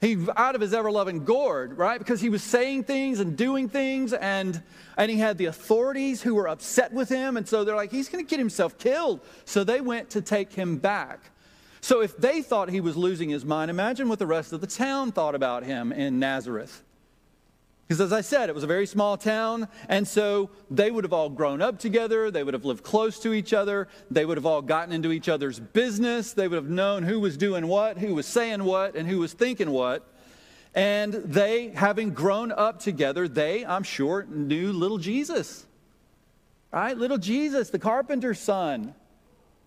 He 0.04 0.18
out 0.36 0.54
of 0.54 0.60
his 0.60 0.74
ever 0.74 0.92
loving 0.92 1.24
gourd, 1.24 1.78
right? 1.78 1.98
Because 1.98 2.20
he 2.20 2.28
was 2.28 2.44
saying 2.44 2.84
things 2.84 3.22
and 3.22 3.38
doing 3.38 3.70
things, 3.70 4.12
and 4.12 4.62
and 4.98 5.10
he 5.10 5.18
had 5.18 5.38
the 5.38 5.46
authorities 5.46 6.22
who 6.22 6.36
were 6.36 6.50
upset 6.50 6.92
with 6.92 7.08
him, 7.08 7.38
and 7.38 7.48
so 7.48 7.64
they're 7.64 7.78
like, 7.78 7.90
he's 7.90 8.10
going 8.10 8.22
to 8.22 8.30
get 8.30 8.38
himself 8.38 8.78
killed. 8.78 9.22
So 9.46 9.64
they 9.64 9.80
went 9.80 10.10
to 10.10 10.22
take 10.22 10.52
him 10.52 10.76
back. 10.76 11.32
So 11.80 12.02
if 12.02 12.18
they 12.18 12.42
thought 12.42 12.70
he 12.70 12.82
was 12.82 12.98
losing 12.98 13.30
his 13.30 13.46
mind, 13.46 13.72
imagine 13.72 14.10
what 14.10 14.20
the 14.20 14.28
rest 14.28 14.52
of 14.52 14.60
the 14.60 14.68
town 14.68 15.14
thought 15.14 15.36
about 15.36 15.64
him 15.64 15.94
in 15.94 16.20
Nazareth. 16.20 16.84
Because 17.94 18.12
as 18.12 18.18
I 18.18 18.22
said, 18.22 18.50
it 18.50 18.56
was 18.56 18.64
a 18.64 18.68
very 18.68 18.88
small 18.88 19.18
town, 19.18 19.68
and 19.88 20.08
so 20.08 20.50
they 20.72 20.90
would 20.90 21.04
have 21.04 21.14
all 21.14 21.30
grown 21.30 21.62
up 21.62 21.78
together. 21.78 22.32
They 22.32 22.44
would 22.44 22.56
have 22.56 22.66
lived 22.66 22.82
close 22.82 23.20
to 23.20 23.34
each 23.34 23.54
other. 23.54 23.88
They 24.10 24.26
would 24.26 24.36
have 24.36 24.48
all 24.48 24.64
gotten 24.64 24.92
into 24.92 25.12
each 25.12 25.30
other's 25.30 25.60
business. 25.60 26.34
They 26.34 26.48
would 26.48 26.56
have 26.56 26.72
known 26.72 27.04
who 27.04 27.20
was 27.20 27.38
doing 27.38 27.68
what, 27.68 28.00
who 28.00 28.16
was 28.16 28.26
saying 28.26 28.64
what, 28.64 28.96
and 28.96 29.08
who 29.08 29.20
was 29.20 29.34
thinking 29.34 29.70
what. 29.70 30.12
And 30.74 31.14
they, 31.14 31.68
having 31.68 32.16
grown 32.16 32.52
up 32.52 32.80
together, 32.80 33.28
they, 33.28 33.64
I'm 33.64 33.84
sure, 33.84 34.26
knew 34.28 34.74
little 34.74 34.98
Jesus. 34.98 35.64
Right? 36.72 36.98
Little 36.98 37.20
Jesus, 37.20 37.70
the 37.70 37.78
carpenter's 37.78 38.40
son. 38.40 38.96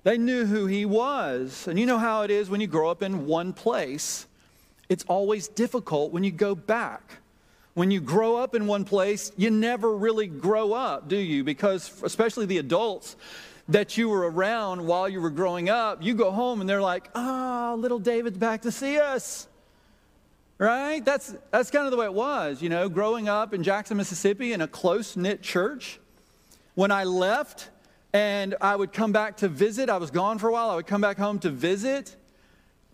They 0.02 0.18
knew 0.18 0.46
who 0.46 0.66
he 0.66 0.84
was. 0.84 1.68
And 1.68 1.78
you 1.78 1.86
know 1.86 1.98
how 1.98 2.22
it 2.22 2.32
is 2.32 2.50
when 2.50 2.60
you 2.60 2.66
grow 2.66 2.90
up 2.90 3.04
in 3.04 3.28
one 3.28 3.52
place, 3.52 4.26
it's 4.88 5.04
always 5.04 5.46
difficult 5.46 6.10
when 6.10 6.24
you 6.24 6.32
go 6.32 6.56
back. 6.56 7.18
When 7.76 7.90
you 7.90 8.00
grow 8.00 8.36
up 8.36 8.54
in 8.54 8.66
one 8.66 8.86
place, 8.86 9.32
you 9.36 9.50
never 9.50 9.94
really 9.94 10.28
grow 10.28 10.72
up, 10.72 11.08
do 11.08 11.16
you? 11.18 11.44
Because, 11.44 12.02
especially 12.02 12.46
the 12.46 12.56
adults 12.56 13.16
that 13.68 13.98
you 13.98 14.08
were 14.08 14.30
around 14.30 14.86
while 14.86 15.06
you 15.10 15.20
were 15.20 15.28
growing 15.28 15.68
up, 15.68 16.02
you 16.02 16.14
go 16.14 16.30
home 16.30 16.62
and 16.62 16.70
they're 16.70 16.80
like, 16.80 17.10
ah, 17.14 17.72
oh, 17.72 17.74
little 17.74 17.98
David's 17.98 18.38
back 18.38 18.62
to 18.62 18.72
see 18.72 18.98
us. 18.98 19.46
Right? 20.56 21.04
That's, 21.04 21.34
that's 21.50 21.70
kind 21.70 21.84
of 21.84 21.90
the 21.90 21.98
way 21.98 22.06
it 22.06 22.14
was, 22.14 22.62
you 22.62 22.70
know, 22.70 22.88
growing 22.88 23.28
up 23.28 23.52
in 23.52 23.62
Jackson, 23.62 23.98
Mississippi 23.98 24.54
in 24.54 24.62
a 24.62 24.68
close 24.68 25.14
knit 25.14 25.42
church. 25.42 26.00
When 26.76 26.90
I 26.90 27.04
left 27.04 27.68
and 28.14 28.54
I 28.58 28.74
would 28.74 28.94
come 28.94 29.12
back 29.12 29.36
to 29.38 29.48
visit, 29.48 29.90
I 29.90 29.98
was 29.98 30.10
gone 30.10 30.38
for 30.38 30.48
a 30.48 30.52
while, 30.52 30.70
I 30.70 30.76
would 30.76 30.86
come 30.86 31.02
back 31.02 31.18
home 31.18 31.40
to 31.40 31.50
visit. 31.50 32.16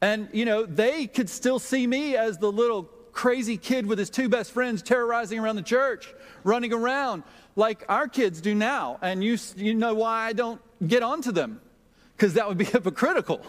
And, 0.01 0.29
you 0.33 0.45
know, 0.45 0.67
they 0.67 1.07
could 1.07 1.31
still 1.31 1.61
see 1.61 1.87
me 1.87 2.17
as 2.17 2.39
the 2.39 2.51
little 2.51 2.91
crazy 3.13 3.57
kid 3.57 3.87
with 3.87 3.99
his 3.99 4.11
two 4.11 4.29
best 4.29 4.53
friends 4.53 4.83
terrorizing 4.83 5.39
around 5.39 5.57
the 5.57 5.63
church, 5.63 6.13
running 6.45 6.73
around 6.73 7.23
like 7.57 7.85
our 7.89 8.09
kids 8.09 8.41
do 8.41 8.55
now. 8.55 8.99
And 9.03 9.23
you, 9.23 9.39
you 9.57 9.75
know 9.75 9.95
why 9.95 10.27
I 10.27 10.33
don't 10.33 10.61
get 10.87 11.03
onto 11.03 11.33
them? 11.33 11.61
Because 12.17 12.35
that 12.35 12.49
would 12.49 12.59
be 12.59 12.65
hypocritical, 12.77 13.45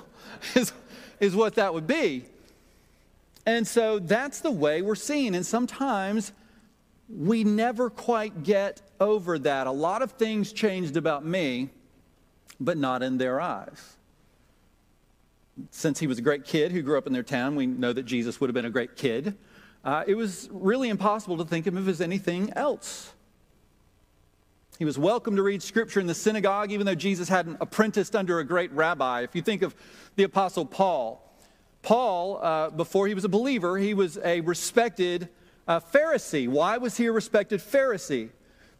is, 0.55 0.73
is 1.19 1.35
what 1.35 1.55
that 1.55 1.73
would 1.73 1.87
be. 1.87 2.25
And 3.45 3.67
so 3.67 3.99
that's 3.99 4.39
the 4.39 4.51
way 4.51 4.81
we're 4.81 4.95
seen. 4.95 5.35
And 5.35 5.45
sometimes 5.45 6.31
we 7.09 7.43
never 7.43 7.89
quite 7.89 8.43
get 8.43 8.81
over 8.99 9.37
that. 9.39 9.67
A 9.67 9.71
lot 9.71 10.01
of 10.01 10.13
things 10.13 10.53
changed 10.53 10.95
about 10.95 11.25
me, 11.25 11.69
but 12.59 12.77
not 12.77 13.03
in 13.03 13.17
their 13.17 13.41
eyes 13.41 13.97
since 15.71 15.99
he 15.99 16.07
was 16.07 16.17
a 16.17 16.21
great 16.21 16.45
kid 16.45 16.71
who 16.71 16.81
grew 16.81 16.97
up 16.97 17.07
in 17.07 17.13
their 17.13 17.23
town, 17.23 17.55
we 17.55 17.65
know 17.65 17.93
that 17.93 18.03
Jesus 18.03 18.39
would 18.41 18.49
have 18.49 18.55
been 18.55 18.65
a 18.65 18.71
great 18.71 18.95
kid 18.95 19.37
uh, 19.83 20.03
it 20.07 20.15
was 20.15 20.49
really 20.51 20.89
impossible 20.89 21.37
to 21.37 21.45
think 21.45 21.67
of 21.67 21.75
him 21.75 21.87
as 21.89 22.01
anything 22.01 22.51
else. 22.55 23.11
He 24.79 24.85
was 24.85 24.97
welcome 24.97 25.35
to 25.35 25.43
read 25.43 25.61
scripture 25.61 25.99
in 25.99 26.07
the 26.07 26.15
synagogue, 26.15 26.71
even 26.71 26.85
though 26.85 26.95
Jesus 26.95 27.29
hadn't 27.29 27.57
apprenticed 27.61 28.15
under 28.15 28.39
a 28.39 28.43
great 28.43 28.71
rabbi. 28.71 29.21
If 29.21 29.35
you 29.35 29.41
think 29.41 29.61
of 29.61 29.75
the 30.15 30.23
Apostle 30.23 30.65
Paul, 30.65 31.21
Paul, 31.83 32.39
uh, 32.41 32.69
before 32.69 33.07
he 33.07 33.13
was 33.13 33.25
a 33.25 33.29
believer, 33.29 33.77
he 33.77 33.93
was 33.93 34.17
a 34.23 34.41
respected 34.41 35.29
uh, 35.67 35.79
Pharisee. 35.79 36.47
Why 36.47 36.77
was 36.77 36.97
he 36.97 37.05
a 37.05 37.11
respected 37.11 37.59
Pharisee? 37.59 38.29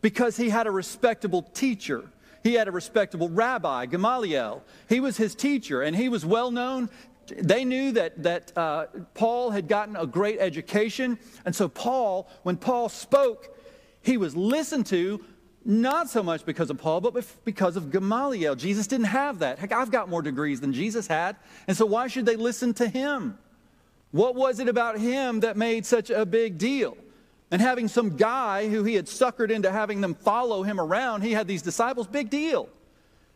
Because 0.01 0.37
he 0.37 0.49
had 0.49 0.67
a 0.67 0.71
respectable 0.71 1.41
teacher. 1.41 2.09
He 2.43 2.55
had 2.55 2.67
a 2.67 2.71
respectable 2.71 3.29
rabbi, 3.29 3.85
Gamaliel. 3.85 4.63
He 4.89 4.99
was 4.99 5.17
his 5.17 5.35
teacher, 5.35 5.81
and 5.81 5.95
he 5.95 6.09
was 6.09 6.25
well 6.25 6.49
known 6.51 6.89
they 7.27 7.65
knew 7.65 7.91
that, 7.93 8.21
that 8.23 8.57
uh, 8.57 8.85
Paul 9.13 9.51
had 9.51 9.67
gotten 9.67 9.95
a 9.95 10.05
great 10.05 10.39
education. 10.39 11.17
And 11.45 11.55
so, 11.55 11.67
Paul, 11.67 12.29
when 12.43 12.57
Paul 12.57 12.89
spoke, 12.89 13.55
he 14.01 14.17
was 14.17 14.35
listened 14.35 14.85
to 14.87 15.23
not 15.65 16.09
so 16.09 16.21
much 16.21 16.45
because 16.45 16.69
of 16.69 16.77
Paul, 16.77 17.01
but 17.01 17.25
because 17.45 17.77
of 17.77 17.91
Gamaliel. 17.91 18.55
Jesus 18.55 18.87
didn't 18.87 19.05
have 19.05 19.39
that. 19.39 19.59
Heck, 19.59 19.71
I've 19.71 19.91
got 19.91 20.09
more 20.09 20.21
degrees 20.21 20.59
than 20.59 20.73
Jesus 20.73 21.07
had. 21.07 21.37
And 21.67 21.77
so, 21.77 21.85
why 21.85 22.07
should 22.07 22.25
they 22.25 22.35
listen 22.35 22.73
to 22.75 22.87
him? 22.87 23.37
What 24.11 24.35
was 24.35 24.59
it 24.59 24.67
about 24.67 24.99
him 24.99 25.39
that 25.39 25.57
made 25.57 25.85
such 25.85 26.09
a 26.09 26.25
big 26.25 26.57
deal? 26.57 26.97
And 27.49 27.61
having 27.61 27.87
some 27.87 28.17
guy 28.17 28.67
who 28.67 28.83
he 28.83 28.95
had 28.95 29.05
suckered 29.05 29.51
into 29.51 29.71
having 29.71 30.01
them 30.01 30.15
follow 30.15 30.63
him 30.63 30.79
around, 30.79 31.21
he 31.21 31.31
had 31.31 31.47
these 31.47 31.61
disciples, 31.61 32.07
big 32.07 32.29
deal. 32.29 32.69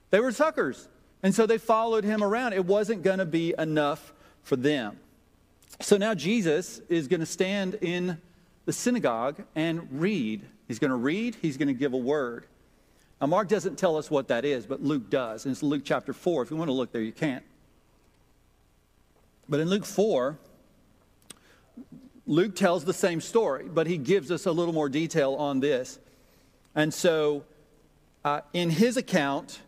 They 0.09 0.19
were 0.19 0.31
suckers. 0.31 0.87
And 1.23 1.33
so 1.33 1.45
they 1.45 1.57
followed 1.57 2.03
him 2.03 2.23
around. 2.23 2.53
It 2.53 2.65
wasn't 2.65 3.03
going 3.03 3.19
to 3.19 3.25
be 3.25 3.53
enough 3.57 4.13
for 4.43 4.55
them. 4.55 4.99
So 5.81 5.97
now 5.97 6.13
Jesus 6.13 6.79
is 6.89 7.07
going 7.07 7.19
to 7.19 7.25
stand 7.25 7.75
in 7.81 8.19
the 8.65 8.73
synagogue 8.73 9.43
and 9.55 10.01
read. 10.01 10.45
He's 10.67 10.79
going 10.79 10.91
to 10.91 10.97
read, 10.97 11.35
he's 11.41 11.57
going 11.57 11.69
to 11.69 11.73
give 11.73 11.93
a 11.93 11.97
word. 11.97 12.45
Now, 13.19 13.27
Mark 13.27 13.47
doesn't 13.47 13.77
tell 13.77 13.97
us 13.97 14.11
what 14.11 14.27
that 14.27 14.45
is, 14.45 14.65
but 14.65 14.83
Luke 14.83 15.09
does. 15.09 15.45
And 15.45 15.51
it's 15.51 15.63
Luke 15.63 15.81
chapter 15.83 16.13
4. 16.13 16.43
If 16.43 16.51
you 16.51 16.57
want 16.57 16.67
to 16.69 16.73
look 16.73 16.91
there, 16.91 17.01
you 17.01 17.11
can't. 17.11 17.43
But 19.49 19.59
in 19.59 19.69
Luke 19.69 19.85
4, 19.85 20.37
Luke 22.27 22.55
tells 22.55 22.83
the 22.83 22.93
same 22.93 23.21
story, 23.21 23.63
but 23.63 23.87
he 23.87 23.97
gives 23.97 24.29
us 24.29 24.45
a 24.45 24.51
little 24.51 24.73
more 24.73 24.89
detail 24.89 25.33
on 25.35 25.61
this. 25.61 25.97
And 26.75 26.93
so, 26.93 27.43
uh, 28.25 28.41
in 28.53 28.69
his 28.69 28.97
account, 28.97 29.61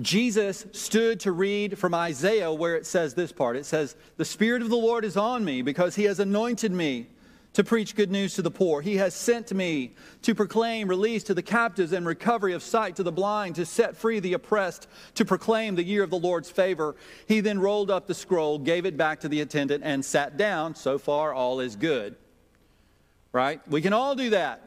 Jesus 0.00 0.66
stood 0.72 1.20
to 1.20 1.32
read 1.32 1.78
from 1.78 1.94
Isaiah 1.94 2.52
where 2.52 2.76
it 2.76 2.86
says 2.86 3.14
this 3.14 3.32
part. 3.32 3.56
It 3.56 3.64
says, 3.64 3.96
The 4.18 4.24
Spirit 4.24 4.60
of 4.60 4.68
the 4.68 4.76
Lord 4.76 5.04
is 5.04 5.16
on 5.16 5.44
me 5.44 5.62
because 5.62 5.94
he 5.94 6.04
has 6.04 6.20
anointed 6.20 6.70
me 6.70 7.06
to 7.54 7.64
preach 7.64 7.96
good 7.96 8.10
news 8.10 8.34
to 8.34 8.42
the 8.42 8.50
poor. 8.50 8.82
He 8.82 8.96
has 8.96 9.14
sent 9.14 9.50
me 9.54 9.94
to 10.20 10.34
proclaim 10.34 10.88
release 10.88 11.22
to 11.24 11.32
the 11.32 11.40
captives 11.40 11.92
and 11.92 12.04
recovery 12.06 12.52
of 12.52 12.62
sight 12.62 12.96
to 12.96 13.02
the 13.02 13.10
blind, 13.10 13.54
to 13.54 13.64
set 13.64 13.96
free 13.96 14.20
the 14.20 14.34
oppressed, 14.34 14.86
to 15.14 15.24
proclaim 15.24 15.74
the 15.74 15.82
year 15.82 16.02
of 16.02 16.10
the 16.10 16.18
Lord's 16.18 16.50
favor. 16.50 16.96
He 17.26 17.40
then 17.40 17.58
rolled 17.58 17.90
up 17.90 18.06
the 18.06 18.14
scroll, 18.14 18.58
gave 18.58 18.84
it 18.84 18.98
back 18.98 19.20
to 19.20 19.28
the 19.30 19.40
attendant, 19.40 19.84
and 19.84 20.04
sat 20.04 20.36
down. 20.36 20.74
So 20.74 20.98
far, 20.98 21.32
all 21.32 21.60
is 21.60 21.76
good. 21.76 22.16
Right? 23.32 23.66
We 23.68 23.80
can 23.80 23.94
all 23.94 24.14
do 24.14 24.28
that. 24.30 24.65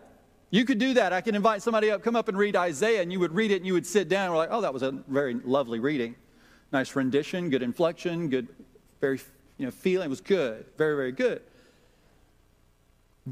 You 0.52 0.66
could 0.66 0.80
do 0.80 0.96
that. 0.96 1.14
I 1.14 1.22
can 1.22 1.36
invite 1.36 1.62
somebody 1.62 1.92
up, 1.92 2.04
come 2.04 2.16
up 2.16 2.28
and 2.28 2.38
read 2.38 2.56
Isaiah, 2.56 3.02
and 3.02 3.12
you 3.12 3.20
would 3.20 3.34
read 3.34 3.52
it 3.52 3.58
and 3.58 3.66
you 3.68 3.74
would 3.74 3.86
sit 3.86 4.10
down 4.10 4.26
and 4.26 4.34
we're 4.34 4.40
like, 4.40 4.50
oh, 4.52 4.62
that 4.62 4.74
was 4.74 4.82
a 4.82 4.92
very 4.92 5.36
lovely 5.36 5.80
reading. 5.80 6.16
Nice 6.72 6.96
rendition, 6.96 7.50
good 7.50 7.62
inflection, 7.62 8.30
good, 8.30 8.48
very, 9.00 9.20
you 9.58 9.66
know, 9.66 9.72
feeling. 9.72 10.08
It 10.08 10.10
was 10.10 10.22
good. 10.22 10.66
Very, 10.78 10.96
very 10.96 11.12
good. 11.12 11.42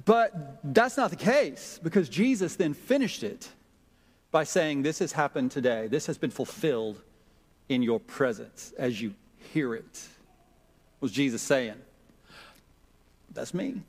But 0.05 0.59
that's 0.63 0.97
not 0.97 1.09
the 1.09 1.15
case 1.15 1.79
because 1.81 2.07
Jesus 2.07 2.55
then 2.55 2.73
finished 2.73 3.23
it 3.23 3.49
by 4.29 4.43
saying, 4.43 4.83
This 4.83 4.99
has 4.99 5.11
happened 5.11 5.51
today. 5.51 5.87
This 5.87 6.05
has 6.05 6.17
been 6.17 6.29
fulfilled 6.29 7.01
in 7.69 7.81
your 7.81 7.99
presence 7.99 8.73
as 8.77 9.01
you 9.01 9.15
hear 9.53 9.73
it. 9.73 10.07
Was 10.99 11.11
Jesus 11.11 11.41
saying? 11.41 11.75
That's 13.33 13.53
me. 13.53 13.81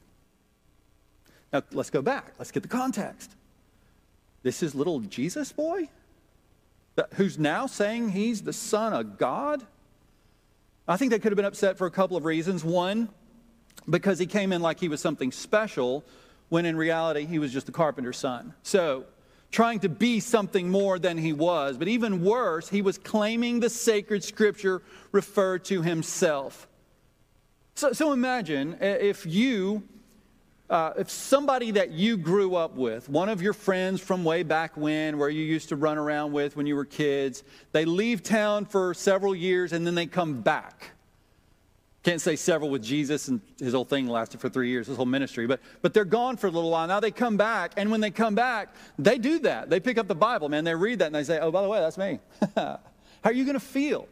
Now, 1.53 1.63
let's 1.73 1.91
go 1.91 2.03
back. 2.03 2.35
Let's 2.39 2.51
get 2.51 2.63
the 2.63 2.69
context. 2.69 3.35
This 4.43 4.63
is 4.63 4.75
little 4.75 5.01
Jesus 5.01 5.53
boy 5.53 5.89
who's 7.15 7.39
now 7.39 7.67
saying 7.67 8.11
he's 8.11 8.43
the 8.43 8.53
Son 8.53 8.93
of 8.93 9.19
God? 9.19 9.65
I 10.87 10.97
think 10.97 11.11
they 11.11 11.19
could 11.19 11.33
have 11.33 11.37
been 11.37 11.45
upset 11.45 11.77
for 11.77 11.87
a 11.87 11.91
couple 11.91 12.17
of 12.17 12.25
reasons. 12.25 12.65
One, 12.65 13.09
because 13.89 14.19
he 14.19 14.27
came 14.27 14.53
in 14.53 14.63
like 14.63 14.81
he 14.81 14.89
was 14.89 15.01
something 15.01 15.33
special, 15.33 16.05
when 16.49 16.65
in 16.65 16.77
reality 16.77 17.27
he 17.27 17.39
was 17.39 17.53
just 17.53 17.69
a 17.69 17.73
carpenter's 17.73 18.17
son. 18.17 18.55
So, 18.63 19.05
trying 19.51 19.81
to 19.81 19.89
be 19.89 20.21
something 20.21 20.69
more 20.71 20.99
than 20.99 21.19
he 21.19 21.33
was. 21.33 21.77
But 21.77 21.89
even 21.89 22.23
worse, 22.23 22.69
he 22.69 22.83
was 22.83 22.99
claiming 22.99 23.61
the 23.61 23.71
sacred 23.71 24.25
scripture 24.25 24.83
referred 25.13 25.65
to 25.67 25.83
himself. 25.83 26.69
So, 27.75 27.93
so 27.93 28.13
imagine 28.13 28.77
if 28.81 29.25
you 29.25 29.83
uh, 30.71 30.93
if 30.99 31.11
somebody 31.11 31.71
that 31.73 31.93
you 31.93 32.17
grew 32.17 32.55
up 32.55 32.75
with, 32.75 33.09
one 33.09 33.29
of 33.29 33.41
your 33.41 33.55
friends 33.55 34.01
from 34.01 34.23
way 34.23 34.43
back 34.43 34.77
when, 34.77 35.19
where 35.19 35.31
you 35.31 35.43
used 35.43 35.71
to 35.71 35.77
run 35.77 35.97
around 35.97 36.33
with 36.33 36.57
when 36.57 36.67
you 36.67 36.77
were 36.77 36.85
kids, 36.85 37.43
they 37.73 37.85
leave 37.85 38.23
town 38.23 38.67
for 38.67 38.93
several 38.93 39.35
years 39.35 39.73
and 39.73 39.87
then 39.87 39.95
they 39.95 40.07
come 40.07 40.43
back. 40.43 40.91
Can't 42.03 42.21
say 42.21 42.37
several 42.37 42.71
with 42.71 42.83
Jesus, 42.83 43.29
and 43.29 43.41
his 43.59 43.75
whole 43.75 43.85
thing 43.85 44.07
lasted 44.07 44.41
for 44.41 44.49
three 44.49 44.69
years, 44.69 44.87
his 44.87 44.97
whole 44.97 45.05
ministry, 45.05 45.47
but, 45.47 45.61
but 45.83 45.93
they're 45.93 46.05
gone 46.05 46.37
for 46.37 46.47
a 46.47 46.51
little 46.51 46.71
while. 46.71 46.87
Now 46.87 47.01
they 47.01 47.11
come 47.11 47.37
back, 47.37 47.73
and 47.77 47.91
when 47.91 48.01
they 48.01 48.11
come 48.11 48.35
back, 48.35 48.75
they 48.99 49.19
do 49.19 49.41
that. 49.41 49.69
They 49.69 49.81
pick 49.81 49.99
up 49.99 50.07
the 50.07 50.15
Bible, 50.15 50.49
man. 50.49 50.65
They 50.65 50.75
read 50.75 51.01
that 51.01 51.07
and 51.07 51.15
they 51.15 51.25
say, 51.25 51.39
oh, 51.41 51.51
by 51.51 51.61
the 51.63 51.69
way, 51.69 51.81
that's 51.81 51.99
me. 51.99 52.21
How 52.55 52.79
are 53.25 53.33
you 53.33 53.45
going 53.45 53.59
to 53.59 53.61
feel? 53.61 54.07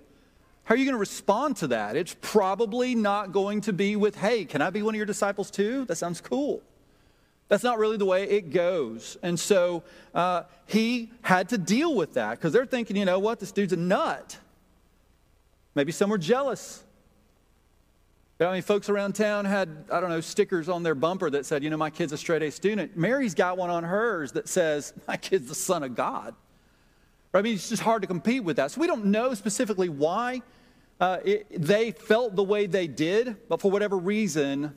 How 0.66 0.74
are 0.74 0.78
you 0.78 0.84
going 0.84 0.94
to 0.94 0.98
respond 0.98 1.58
to 1.58 1.68
that? 1.68 1.94
It's 1.94 2.16
probably 2.20 2.96
not 2.96 3.30
going 3.30 3.60
to 3.62 3.72
be 3.72 3.94
with, 3.94 4.16
hey, 4.16 4.44
can 4.44 4.60
I 4.60 4.70
be 4.70 4.82
one 4.82 4.94
of 4.94 4.96
your 4.96 5.06
disciples 5.06 5.48
too? 5.48 5.84
That 5.84 5.94
sounds 5.94 6.20
cool. 6.20 6.60
That's 7.46 7.62
not 7.62 7.78
really 7.78 7.96
the 7.96 8.04
way 8.04 8.24
it 8.24 8.50
goes. 8.50 9.16
And 9.22 9.38
so 9.38 9.84
uh, 10.12 10.42
he 10.66 11.12
had 11.22 11.50
to 11.50 11.58
deal 11.58 11.94
with 11.94 12.14
that 12.14 12.32
because 12.32 12.52
they're 12.52 12.66
thinking, 12.66 12.96
you 12.96 13.04
know 13.04 13.20
what, 13.20 13.38
this 13.38 13.52
dude's 13.52 13.74
a 13.74 13.76
nut. 13.76 14.36
Maybe 15.76 15.92
some 15.92 16.10
were 16.10 16.18
jealous. 16.18 16.82
I 18.40 18.52
mean, 18.52 18.62
folks 18.62 18.88
around 18.88 19.14
town 19.14 19.44
had, 19.44 19.84
I 19.92 20.00
don't 20.00 20.10
know, 20.10 20.20
stickers 20.20 20.68
on 20.68 20.82
their 20.82 20.96
bumper 20.96 21.30
that 21.30 21.46
said, 21.46 21.62
you 21.62 21.70
know, 21.70 21.76
my 21.76 21.90
kid's 21.90 22.12
a 22.12 22.18
straight 22.18 22.42
A 22.42 22.50
student. 22.50 22.96
Mary's 22.96 23.36
got 23.36 23.56
one 23.56 23.70
on 23.70 23.84
hers 23.84 24.32
that 24.32 24.48
says, 24.48 24.92
my 25.06 25.16
kid's 25.16 25.46
the 25.46 25.54
son 25.54 25.84
of 25.84 25.94
God. 25.94 26.34
I 27.32 27.42
mean, 27.42 27.54
it's 27.54 27.68
just 27.68 27.82
hard 27.82 28.02
to 28.02 28.08
compete 28.08 28.42
with 28.42 28.56
that. 28.56 28.72
So 28.72 28.80
we 28.80 28.88
don't 28.88 29.06
know 29.06 29.32
specifically 29.34 29.88
why 29.88 30.42
uh, 31.00 31.18
it, 31.24 31.46
they 31.50 31.90
felt 31.90 32.36
the 32.36 32.42
way 32.42 32.66
they 32.66 32.86
did, 32.86 33.36
but 33.48 33.60
for 33.60 33.70
whatever 33.70 33.96
reason, 33.96 34.74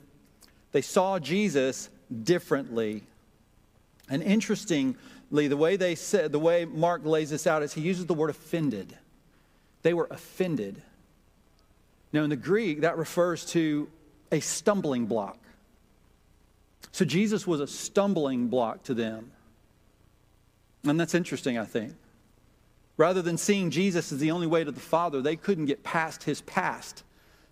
they 0.72 0.82
saw 0.82 1.18
Jesus 1.18 1.88
differently. 2.24 3.02
And 4.08 4.22
interestingly, 4.22 5.48
the 5.48 5.56
way 5.56 5.76
they 5.76 5.94
said, 5.94 6.32
the 6.32 6.38
way 6.38 6.64
Mark 6.64 7.04
lays 7.04 7.30
this 7.30 7.46
out 7.46 7.62
is 7.62 7.72
he 7.72 7.80
uses 7.80 8.06
the 8.06 8.14
word 8.14 8.30
offended. 8.30 8.96
They 9.82 9.94
were 9.94 10.08
offended. 10.10 10.82
Now, 12.12 12.24
in 12.24 12.30
the 12.30 12.36
Greek, 12.36 12.80
that 12.80 12.98
refers 12.98 13.46
to 13.46 13.88
a 14.32 14.40
stumbling 14.40 15.06
block. 15.06 15.38
So 16.92 17.04
Jesus 17.04 17.46
was 17.46 17.60
a 17.60 17.66
stumbling 17.66 18.48
block 18.48 18.82
to 18.84 18.94
them. 18.94 19.30
And 20.84 20.98
that's 20.98 21.14
interesting, 21.14 21.56
I 21.56 21.64
think. 21.64 21.94
Rather 23.00 23.22
than 23.22 23.38
seeing 23.38 23.70
Jesus 23.70 24.12
as 24.12 24.18
the 24.18 24.30
only 24.30 24.46
way 24.46 24.62
to 24.62 24.70
the 24.70 24.78
Father, 24.78 25.22
they 25.22 25.34
couldn't 25.34 25.64
get 25.64 25.82
past 25.82 26.24
his 26.24 26.42
past 26.42 27.02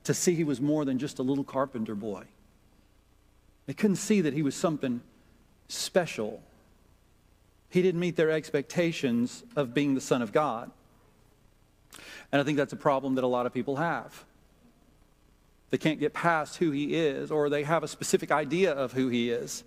to 0.04 0.12
see 0.12 0.34
he 0.34 0.44
was 0.44 0.60
more 0.60 0.84
than 0.84 0.98
just 0.98 1.18
a 1.20 1.22
little 1.22 1.42
carpenter 1.42 1.94
boy. 1.94 2.24
They 3.64 3.72
couldn't 3.72 3.96
see 3.96 4.20
that 4.20 4.34
he 4.34 4.42
was 4.42 4.54
something 4.54 5.00
special. 5.66 6.42
He 7.70 7.80
didn't 7.80 7.98
meet 7.98 8.14
their 8.14 8.30
expectations 8.30 9.42
of 9.56 9.72
being 9.72 9.94
the 9.94 10.02
Son 10.02 10.20
of 10.20 10.32
God. 10.32 10.70
And 12.30 12.42
I 12.42 12.44
think 12.44 12.58
that's 12.58 12.74
a 12.74 12.76
problem 12.76 13.14
that 13.14 13.24
a 13.24 13.26
lot 13.26 13.46
of 13.46 13.54
people 13.54 13.76
have. 13.76 14.26
They 15.70 15.78
can't 15.78 15.98
get 15.98 16.12
past 16.12 16.56
who 16.56 16.72
he 16.72 16.94
is, 16.94 17.30
or 17.30 17.48
they 17.48 17.62
have 17.62 17.82
a 17.82 17.88
specific 17.88 18.30
idea 18.30 18.72
of 18.72 18.92
who 18.92 19.08
he 19.08 19.30
is. 19.30 19.64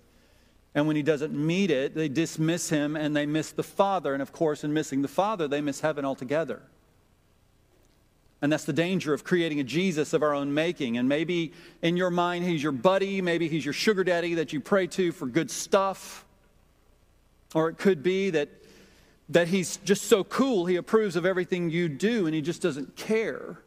And 0.74 0.86
when 0.86 0.96
he 0.96 1.02
doesn't 1.02 1.34
meet 1.34 1.70
it, 1.70 1.94
they 1.94 2.08
dismiss 2.08 2.70
him 2.70 2.96
and 2.96 3.14
they 3.14 3.26
miss 3.26 3.52
the 3.52 3.62
Father. 3.62 4.14
And 4.14 4.22
of 4.22 4.32
course, 4.32 4.64
in 4.64 4.72
missing 4.72 5.02
the 5.02 5.08
Father, 5.08 5.46
they 5.46 5.60
miss 5.60 5.80
heaven 5.80 6.04
altogether. 6.04 6.62
And 8.40 8.52
that's 8.52 8.64
the 8.64 8.72
danger 8.72 9.14
of 9.14 9.22
creating 9.22 9.60
a 9.60 9.64
Jesus 9.64 10.12
of 10.12 10.22
our 10.22 10.34
own 10.34 10.52
making. 10.52 10.96
And 10.96 11.08
maybe 11.08 11.52
in 11.82 11.96
your 11.96 12.10
mind, 12.10 12.44
he's 12.44 12.62
your 12.62 12.72
buddy, 12.72 13.20
maybe 13.20 13.48
he's 13.48 13.64
your 13.64 13.74
sugar 13.74 14.02
daddy 14.02 14.34
that 14.34 14.52
you 14.52 14.60
pray 14.60 14.86
to 14.88 15.12
for 15.12 15.26
good 15.26 15.50
stuff. 15.50 16.24
Or 17.54 17.68
it 17.68 17.76
could 17.76 18.02
be 18.02 18.30
that, 18.30 18.48
that 19.28 19.48
he's 19.48 19.76
just 19.78 20.04
so 20.04 20.24
cool, 20.24 20.66
he 20.66 20.76
approves 20.76 21.16
of 21.16 21.26
everything 21.26 21.70
you 21.70 21.88
do 21.88 22.26
and 22.26 22.34
he 22.34 22.40
just 22.40 22.62
doesn't 22.62 22.96
care. 22.96 23.58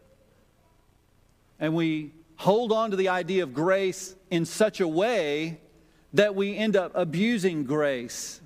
And 1.59 1.74
we 1.74 2.12
hold 2.35 2.71
on 2.71 2.91
to 2.91 2.97
the 2.97 3.09
idea 3.09 3.43
of 3.43 3.53
grace 3.53 4.15
in 4.29 4.43
such 4.43 4.81
a 4.81 4.88
way 4.88 5.62
that 6.15 6.34
we 6.34 6.55
end 6.55 6.75
up 6.75 6.91
abusing 6.95 7.65
grace. 7.65 8.41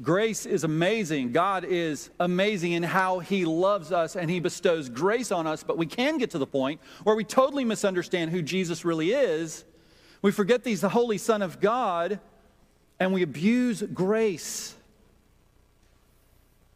Grace 0.00 0.46
is 0.46 0.64
amazing. 0.64 1.32
God 1.32 1.64
is 1.64 2.10
amazing 2.20 2.72
in 2.72 2.82
how 2.82 3.18
He 3.18 3.44
loves 3.44 3.90
us 3.90 4.16
and 4.16 4.30
He 4.30 4.40
bestows 4.40 4.88
grace 4.88 5.32
on 5.32 5.46
us, 5.46 5.62
but 5.62 5.78
we 5.78 5.86
can 5.86 6.18
get 6.18 6.30
to 6.30 6.38
the 6.38 6.46
point 6.46 6.80
where 7.04 7.16
we 7.16 7.24
totally 7.24 7.64
misunderstand 7.64 8.30
who 8.30 8.42
Jesus 8.42 8.84
really 8.84 9.12
is. 9.12 9.64
We 10.20 10.30
forget 10.30 10.64
He's 10.64 10.82
the 10.82 10.88
Holy 10.88 11.18
Son 11.18 11.42
of 11.42 11.60
God 11.60 12.20
and 13.00 13.12
we 13.12 13.22
abuse 13.22 13.82
grace. 13.82 14.74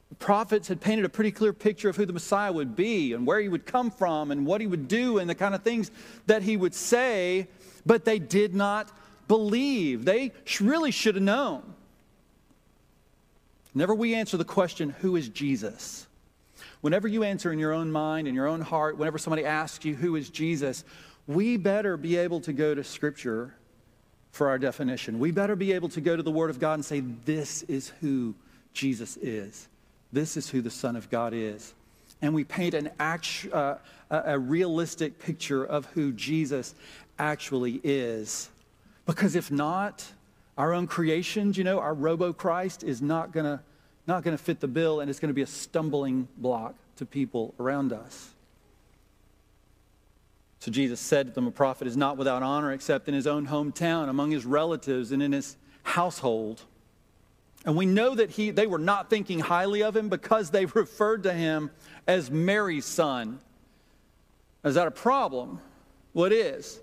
The 0.09 0.17
prophets 0.17 0.69
had 0.69 0.81
painted 0.81 1.05
a 1.05 1.11
pretty 1.11 1.33
clear 1.33 1.53
picture 1.53 1.89
of 1.89 1.97
who 1.97 2.07
the 2.07 2.13
Messiah 2.13 2.53
would 2.53 2.77
be 2.77 3.13
and 3.13 3.27
where 3.27 3.41
he 3.41 3.49
would 3.49 3.67
come 3.67 3.91
from 3.91 4.31
and 4.31 4.47
what 4.47 4.61
he 4.61 4.67
would 4.67 4.89
do 4.89 5.19
and 5.19 5.29
the 5.29 5.35
kind 5.35 5.55
of 5.55 5.63
things 5.63 5.91
that 6.27 6.43
he 6.43 6.57
would 6.57 6.75
say, 6.75 7.49
but 7.85 8.05
they 8.05 8.19
did 8.19 8.55
not 8.55 8.91
believe. 9.29 10.05
They 10.05 10.33
really 10.61 10.91
should 10.91 11.15
have 11.15 11.25
known. 11.25 11.63
Whenever 13.73 13.95
we 13.95 14.15
answer 14.15 14.37
the 14.37 14.45
question, 14.45 14.91
who 14.91 15.17
is 15.17 15.29
Jesus? 15.29 16.07
Whenever 16.81 17.09
you 17.09 17.25
answer 17.25 17.53
in 17.53 17.59
your 17.59 17.73
own 17.73 17.91
mind, 17.91 18.29
in 18.29 18.35
your 18.35 18.47
own 18.47 18.61
heart, 18.61 18.97
whenever 18.97 19.19
somebody 19.19 19.45
asks 19.45 19.85
you, 19.85 19.95
who 19.95 20.17
is 20.17 20.31
Jesus, 20.31 20.85
we 21.27 21.57
better 21.57 21.97
be 21.97 22.17
able 22.17 22.41
to 22.41 22.53
go 22.53 22.75
to 22.75 22.85
Scripture 22.85 23.55
for 24.33 24.49
our 24.49 24.59
definition. 24.59 25.19
We 25.19 25.31
better 25.31 25.57
be 25.57 25.73
able 25.73 25.89
to 25.91 26.01
go 26.01 26.17
to 26.17 26.23
the 26.23 26.31
Word 26.31 26.51
of 26.51 26.61
God 26.61 26.75
and 26.75 26.85
say, 26.85 27.01
this 27.01 27.63
is 27.65 27.89
who 28.01 28.35
Jesus 28.73 29.17
is. 29.17 29.69
This 30.13 30.37
is 30.37 30.49
who 30.49 30.63
the 30.63 30.71
Son 30.71 30.95
of 30.97 31.11
God 31.11 31.33
is. 31.35 31.75
And 32.23 32.35
we 32.35 32.45
paint 32.45 32.75
an 32.75 32.91
actu- 32.99 33.51
uh, 33.51 33.79
a 34.11 34.39
realistic 34.39 35.19
picture 35.19 35.65
of 35.65 35.87
who 35.87 36.13
Jesus 36.13 36.75
actually 37.19 37.81
is. 37.83 38.49
Because 39.07 39.37
if 39.37 39.51
not, 39.51 40.05
our 40.59 40.75
own 40.75 40.87
creations, 40.87 41.57
you 41.57 41.65
know, 41.65 41.79
our 41.79 41.95
robo 41.95 42.33
Christ 42.33 42.83
is 42.83 43.01
not 43.01 43.33
going 43.33 43.47
to 43.47 43.61
not 44.07 44.23
going 44.23 44.37
to 44.37 44.43
fit 44.43 44.61
the 44.61 44.69
bill 44.69 45.01
and 45.01 45.11
it's 45.11 45.19
going 45.19 45.31
to 45.31 45.35
be 45.35 45.43
a 45.43 45.47
stumbling 45.47 46.29
block 46.39 46.75
to 46.97 47.05
people 47.05 47.55
around 47.59 47.93
us. 47.93 48.35
So 50.61 50.71
Jesus 50.71 51.01
said 51.01 51.27
to 51.29 51.33
them, 51.33 51.47
A 51.47 51.51
prophet 51.51 51.87
is 51.87 51.97
not 51.97 52.17
without 52.17 52.43
honor 52.43 52.73
except 52.73 53.09
in 53.09 53.15
his 53.15 53.27
own 53.27 53.47
hometown, 53.47 54.09
among 54.09 54.31
his 54.31 54.45
relatives, 54.47 55.13
and 55.13 55.23
in 55.23 55.33
his 55.33 55.57
household. 55.83 56.63
And 57.65 57.77
we 57.77 57.87
know 57.87 58.15
that 58.15 58.31
he, 58.31 58.51
they 58.51 58.67
were 58.67 58.79
not 58.79 59.11
thinking 59.11 59.41
highly 59.41 59.83
of 59.83 59.97
him 59.97 60.09
because 60.09 60.51
they 60.51 60.67
referred 60.75 61.25
to 61.25 61.33
him 61.33 61.71
as 62.07 62.31
Mary's 62.31 62.87
son. 62.87 63.41
Is 64.65 64.77
that 64.77 64.87
a 64.87 64.93
problem? 64.93 65.61
Well, 66.15 66.27
it 66.27 66.33
is. 66.33 66.81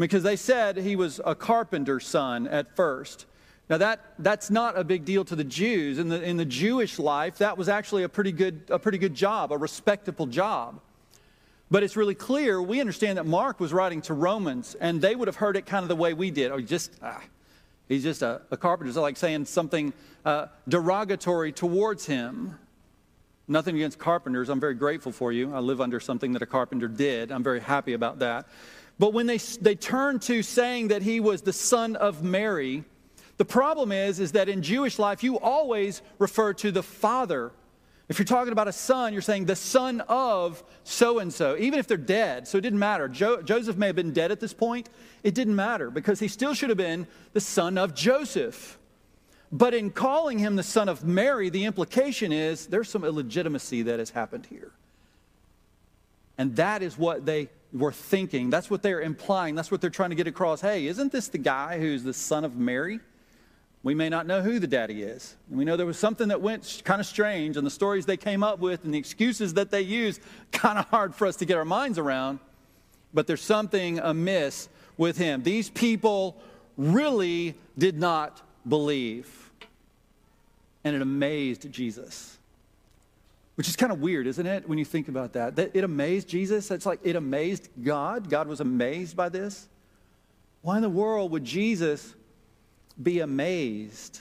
Because 0.00 0.22
they 0.22 0.36
said 0.36 0.78
he 0.78 0.96
was 0.96 1.20
a 1.26 1.34
carpenter's 1.34 2.06
son 2.06 2.48
at 2.48 2.74
first. 2.74 3.26
Now, 3.68 3.76
that, 3.76 4.00
that's 4.18 4.50
not 4.50 4.76
a 4.76 4.82
big 4.82 5.04
deal 5.04 5.24
to 5.26 5.36
the 5.36 5.44
Jews. 5.44 5.98
In 5.98 6.08
the, 6.08 6.20
in 6.22 6.38
the 6.38 6.44
Jewish 6.44 6.98
life, 6.98 7.38
that 7.38 7.58
was 7.58 7.68
actually 7.68 8.02
a 8.02 8.08
pretty, 8.08 8.32
good, 8.32 8.62
a 8.70 8.78
pretty 8.78 8.98
good 8.98 9.14
job, 9.14 9.52
a 9.52 9.58
respectable 9.58 10.26
job. 10.26 10.80
But 11.70 11.82
it's 11.82 11.96
really 11.96 12.14
clear, 12.16 12.60
we 12.60 12.80
understand 12.80 13.18
that 13.18 13.26
Mark 13.26 13.60
was 13.60 13.72
writing 13.72 14.00
to 14.02 14.14
Romans, 14.14 14.74
and 14.80 15.00
they 15.00 15.14
would 15.14 15.28
have 15.28 15.36
heard 15.36 15.56
it 15.56 15.66
kind 15.66 15.82
of 15.84 15.88
the 15.88 15.96
way 15.96 16.14
we 16.14 16.30
did. 16.30 16.50
Oh, 16.50 16.60
just, 16.60 16.92
ah, 17.02 17.22
he's 17.86 18.02
just 18.02 18.22
a, 18.22 18.40
a 18.50 18.56
carpenter. 18.56 18.88
It's 18.88 18.98
like 18.98 19.18
saying 19.18 19.44
something 19.44 19.92
uh, 20.24 20.46
derogatory 20.66 21.52
towards 21.52 22.06
him. 22.06 22.58
Nothing 23.46 23.76
against 23.76 23.98
carpenters. 23.98 24.48
I'm 24.48 24.60
very 24.60 24.74
grateful 24.74 25.12
for 25.12 25.30
you. 25.30 25.54
I 25.54 25.58
live 25.58 25.80
under 25.80 26.00
something 26.00 26.32
that 26.32 26.42
a 26.42 26.46
carpenter 26.46 26.88
did. 26.88 27.30
I'm 27.30 27.42
very 27.42 27.60
happy 27.60 27.92
about 27.92 28.20
that. 28.20 28.48
But 29.00 29.14
when 29.14 29.26
they, 29.26 29.38
they 29.38 29.76
turn 29.76 30.18
to 30.20 30.42
saying 30.42 30.88
that 30.88 31.00
he 31.00 31.20
was 31.20 31.40
the 31.40 31.54
son 31.54 31.96
of 31.96 32.22
Mary, 32.22 32.84
the 33.38 33.46
problem 33.46 33.92
is, 33.92 34.20
is 34.20 34.32
that 34.32 34.50
in 34.50 34.60
Jewish 34.60 34.98
life, 34.98 35.24
you 35.24 35.38
always 35.38 36.02
refer 36.18 36.52
to 36.52 36.70
the 36.70 36.82
father. 36.82 37.50
If 38.10 38.18
you're 38.18 38.26
talking 38.26 38.52
about 38.52 38.68
a 38.68 38.74
son, 38.74 39.14
you're 39.14 39.22
saying 39.22 39.46
the 39.46 39.56
son 39.56 40.02
of 40.02 40.62
so 40.84 41.18
and 41.18 41.32
so, 41.32 41.56
even 41.56 41.78
if 41.78 41.86
they're 41.86 41.96
dead. 41.96 42.46
So 42.46 42.58
it 42.58 42.60
didn't 42.60 42.78
matter. 42.78 43.08
Jo- 43.08 43.40
Joseph 43.40 43.78
may 43.78 43.86
have 43.86 43.96
been 43.96 44.12
dead 44.12 44.32
at 44.32 44.38
this 44.38 44.52
point. 44.52 44.90
It 45.22 45.34
didn't 45.34 45.56
matter 45.56 45.90
because 45.90 46.20
he 46.20 46.28
still 46.28 46.52
should 46.52 46.68
have 46.68 46.76
been 46.76 47.06
the 47.32 47.40
son 47.40 47.78
of 47.78 47.94
Joseph. 47.94 48.78
But 49.50 49.72
in 49.72 49.92
calling 49.92 50.38
him 50.38 50.56
the 50.56 50.62
son 50.62 50.90
of 50.90 51.04
Mary, 51.04 51.48
the 51.48 51.64
implication 51.64 52.32
is 52.32 52.66
there's 52.66 52.90
some 52.90 53.04
illegitimacy 53.04 53.80
that 53.80 53.98
has 53.98 54.10
happened 54.10 54.44
here. 54.44 54.72
And 56.36 56.54
that 56.56 56.82
is 56.82 56.98
what 56.98 57.24
they 57.24 57.48
were 57.72 57.92
thinking. 57.92 58.50
That's 58.50 58.70
what 58.70 58.82
they're 58.82 59.00
implying. 59.00 59.54
That's 59.54 59.70
what 59.70 59.80
they're 59.80 59.90
trying 59.90 60.10
to 60.10 60.16
get 60.16 60.26
across. 60.26 60.60
Hey, 60.60 60.86
isn't 60.86 61.12
this 61.12 61.28
the 61.28 61.38
guy 61.38 61.78
who's 61.78 62.02
the 62.02 62.12
son 62.12 62.44
of 62.44 62.56
Mary? 62.56 63.00
We 63.82 63.94
may 63.94 64.08
not 64.08 64.26
know 64.26 64.42
who 64.42 64.58
the 64.58 64.66
daddy 64.66 65.02
is. 65.02 65.36
And 65.48 65.58
we 65.58 65.64
know 65.64 65.76
there 65.76 65.86
was 65.86 65.98
something 65.98 66.28
that 66.28 66.40
went 66.40 66.82
kind 66.84 67.00
of 67.00 67.06
strange, 67.06 67.56
and 67.56 67.66
the 67.66 67.70
stories 67.70 68.04
they 68.06 68.16
came 68.16 68.42
up 68.42 68.58
with 68.58 68.84
and 68.84 68.92
the 68.92 68.98
excuses 68.98 69.54
that 69.54 69.70
they 69.70 69.80
used, 69.80 70.20
kind 70.52 70.78
of 70.78 70.86
hard 70.86 71.14
for 71.14 71.26
us 71.26 71.36
to 71.36 71.46
get 71.46 71.56
our 71.56 71.64
minds 71.64 71.98
around. 71.98 72.40
But 73.14 73.26
there's 73.26 73.42
something 73.42 73.98
amiss 73.98 74.68
with 74.96 75.16
him. 75.16 75.42
These 75.42 75.70
people 75.70 76.36
really 76.76 77.54
did 77.78 77.98
not 77.98 78.42
believe 78.68 79.40
and 80.84 80.96
it 80.96 81.02
amazed 81.02 81.70
Jesus. 81.70 82.38
Which 83.60 83.68
is 83.68 83.76
kind 83.76 83.92
of 83.92 84.00
weird, 84.00 84.26
isn't 84.26 84.46
it, 84.46 84.66
when 84.66 84.78
you 84.78 84.86
think 84.86 85.08
about 85.08 85.34
that? 85.34 85.56
That 85.56 85.72
it 85.74 85.84
amazed 85.84 86.26
Jesus. 86.26 86.70
It's 86.70 86.86
like 86.86 86.98
it 87.02 87.14
amazed 87.14 87.68
God. 87.84 88.30
God 88.30 88.48
was 88.48 88.60
amazed 88.60 89.14
by 89.14 89.28
this. 89.28 89.68
Why 90.62 90.76
in 90.76 90.82
the 90.82 90.88
world 90.88 91.30
would 91.32 91.44
Jesus 91.44 92.14
be 93.02 93.20
amazed? 93.20 94.20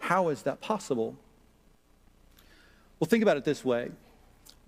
How 0.00 0.30
is 0.30 0.42
that 0.42 0.60
possible? 0.60 1.16
Well, 2.98 3.06
think 3.06 3.22
about 3.22 3.36
it 3.36 3.44
this 3.44 3.64
way 3.64 3.92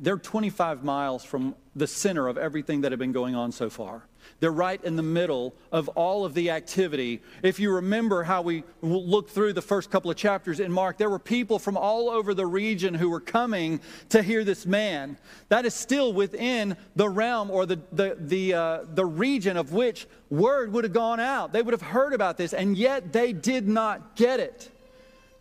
they're 0.03 0.19
25 0.19 0.83
miles 0.83 1.25
from 1.25 1.55
the 1.77 1.87
center 1.87 2.27
of 2.27 2.37
everything 2.37 2.81
that 2.83 2.91
had 2.91 2.99
been 2.99 3.13
going 3.13 3.37
on 3.37 3.53
so 3.53 3.71
far. 3.71 4.03
They're 4.41 4.51
right 4.51 4.83
in 4.83 4.97
the 4.97 5.03
middle 5.03 5.55
of 5.71 5.89
all 5.91 6.25
of 6.25 6.35
the 6.35 6.51
activity. 6.51 7.23
If 7.43 7.61
you 7.61 7.73
remember 7.73 8.25
how 8.25 8.43
we 8.43 8.65
looked 8.83 9.31
through 9.31 9.53
the 9.53 9.63
first 9.63 9.91
couple 9.91 10.11
of 10.11 10.17
chapters 10.17 10.59
in 10.59 10.73
Mark, 10.73 10.99
there 10.99 11.09
were 11.09 11.21
people 11.21 11.61
from 11.61 11.77
all 11.77 12.11
over 12.11 12.35
the 12.35 12.47
region 12.47 12.95
who 12.95 13.09
were 13.09 13.21
coming 13.21 13.81
to 14.09 14.23
hear 14.23 14.43
this 14.43 14.67
man. 14.67 15.17
That 15.49 15.65
is 15.65 15.75
still 15.75 16.13
within 16.13 16.77
the 16.97 17.09
realm 17.09 17.51
or 17.51 17.65
the, 17.65 17.79
the, 17.93 18.17
the, 18.19 18.55
uh, 18.55 18.85
the 18.93 19.07
region 19.07 19.57
of 19.57 19.73
which 19.73 20.09
word 20.31 20.73
would 20.73 20.83
have 20.83 20.93
gone 20.93 21.21
out. 21.21 21.53
They 21.53 21.63
would 21.63 21.73
have 21.73 21.83
heard 21.83 22.13
about 22.13 22.37
this, 22.37 22.53
and 22.53 22.77
yet 22.77 23.13
they 23.13 23.33
did 23.33 23.69
not 23.69 24.17
get 24.17 24.41
it. 24.41 24.69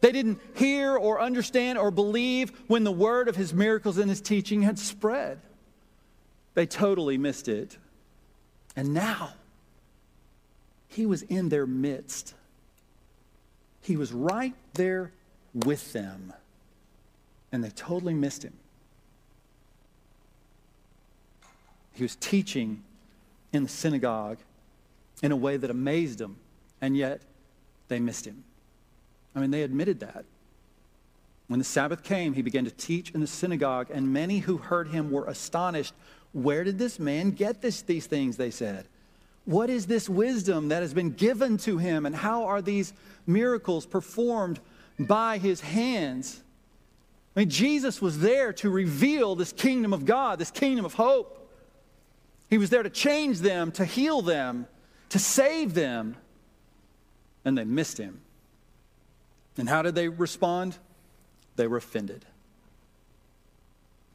They 0.02 0.12
didn't 0.12 0.42
hear 0.56 0.98
or 0.98 1.22
understand 1.22 1.78
or 1.78 1.92
believe 1.92 2.52
when 2.68 2.84
the 2.84 2.92
word 2.92 3.28
of 3.28 3.36
his 3.36 3.54
miracles 3.54 3.98
and 3.98 4.10
his 4.10 4.20
teaching 4.20 4.64
had 4.64 4.80
spread. 4.80 5.40
They 6.56 6.66
totally 6.66 7.18
missed 7.18 7.48
it. 7.48 7.78
And 8.76 8.94
now, 8.94 9.34
he 10.88 11.06
was 11.06 11.22
in 11.24 11.50
their 11.50 11.68
midst. 11.68 12.34
He 13.82 13.96
was 13.96 14.12
right 14.12 14.56
there 14.74 15.12
with 15.54 15.94
them. 15.94 16.34
And 17.52 17.64
they 17.64 17.70
totally 17.70 18.14
missed 18.14 18.44
him. 18.44 18.54
He 21.94 22.04
was 22.04 22.16
teaching 22.16 22.84
in 23.54 23.64
the 23.64 23.70
synagogue 23.70 24.40
in 25.22 25.32
a 25.32 25.36
way 25.36 25.58
that 25.58 25.70
amazed 25.70 26.18
them, 26.20 26.38
and 26.80 26.98
yet 26.98 27.22
they 27.90 28.00
missed 28.00 28.26
him. 28.26 28.44
I 29.36 29.40
mean, 29.40 29.52
they 29.52 29.64
admitted 29.64 30.00
that. 30.02 30.26
When 31.48 31.60
the 31.60 31.66
Sabbath 31.66 32.04
came, 32.04 32.34
he 32.34 32.42
began 32.42 32.66
to 32.66 32.72
teach 32.72 33.12
in 33.12 33.20
the 33.20 33.28
synagogue, 33.28 33.88
and 33.92 34.14
many 34.14 34.40
who 34.40 34.58
heard 34.58 34.88
him 34.88 35.12
were 35.12 35.26
astonished 35.26 35.94
where 36.34 36.64
did 36.64 36.78
this 36.78 37.00
man 37.00 37.32
get 37.32 37.62
this, 37.62 37.82
these 37.82 38.08
things? 38.08 38.38
They 38.38 38.52
said. 38.52 38.88
What 39.46 39.70
is 39.70 39.88
this 39.88 40.08
wisdom 40.08 40.70
that 40.70 40.82
has 40.82 40.94
been 40.94 41.12
given 41.12 41.58
to 41.60 41.78
him, 41.78 42.06
and 42.06 42.16
how 42.16 42.46
are 42.46 42.62
these 42.62 42.94
miracles 43.28 43.86
performed 43.86 44.60
by 45.00 45.40
his 45.40 45.62
hands? 45.62 46.42
I 47.36 47.42
mean, 47.42 47.50
Jesus 47.50 48.02
was 48.02 48.20
there 48.20 48.54
to 48.54 48.70
reveal 48.70 49.36
this 49.36 49.52
kingdom 49.52 49.94
of 49.94 50.06
God, 50.06 50.38
this 50.40 50.52
kingdom 50.52 50.86
of 50.86 50.94
hope. 50.94 51.50
He 52.50 52.58
was 52.58 52.70
there 52.70 52.84
to 52.84 52.90
change 52.90 53.40
them, 53.40 53.72
to 53.74 53.86
heal 53.86 54.22
them, 54.22 54.68
to 55.10 55.20
save 55.20 55.74
them. 55.74 56.18
And 57.44 57.58
they 57.58 57.64
missed 57.64 57.98
him. 57.98 58.22
And 59.58 59.68
how 59.68 59.82
did 59.82 59.96
they 59.96 60.08
respond? 60.08 60.78
They 61.56 61.68
were 61.68 61.78
offended. 61.78 62.26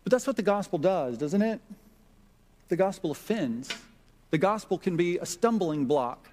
But 0.05 0.13
that's 0.13 0.27
what 0.27 0.37
the 0.37 0.43
gospel 0.43 0.79
does, 0.79 1.19
doesn't 1.19 1.43
it? 1.43 1.61
the 2.69 2.77
gospel 2.77 3.11
offends. 3.11 3.73
The 4.31 4.39
gospel 4.39 4.79
can 4.79 4.97
be 4.97 5.19
a 5.19 5.27
stumbling 5.27 5.87
block. 5.87 6.31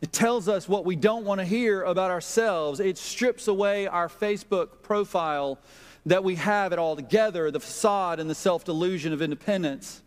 It 0.00 0.12
tells 0.12 0.48
us 0.48 0.68
what 0.68 0.84
we 0.84 0.96
don't 0.96 1.24
want 1.24 1.40
to 1.40 1.44
hear 1.44 1.82
about 1.82 2.10
ourselves. 2.10 2.80
It 2.80 2.98
strips 2.98 3.46
away 3.46 3.86
our 3.86 4.08
Facebook 4.08 4.82
profile 4.82 5.58
that 6.06 6.24
we 6.24 6.34
have 6.34 6.72
it 6.72 6.80
all 6.80 6.96
together, 6.96 7.52
the 7.52 7.60
facade 7.60 8.18
and 8.18 8.28
the 8.28 8.34
self 8.34 8.64
delusion 8.64 9.12
of 9.12 9.22
independence. 9.22 10.02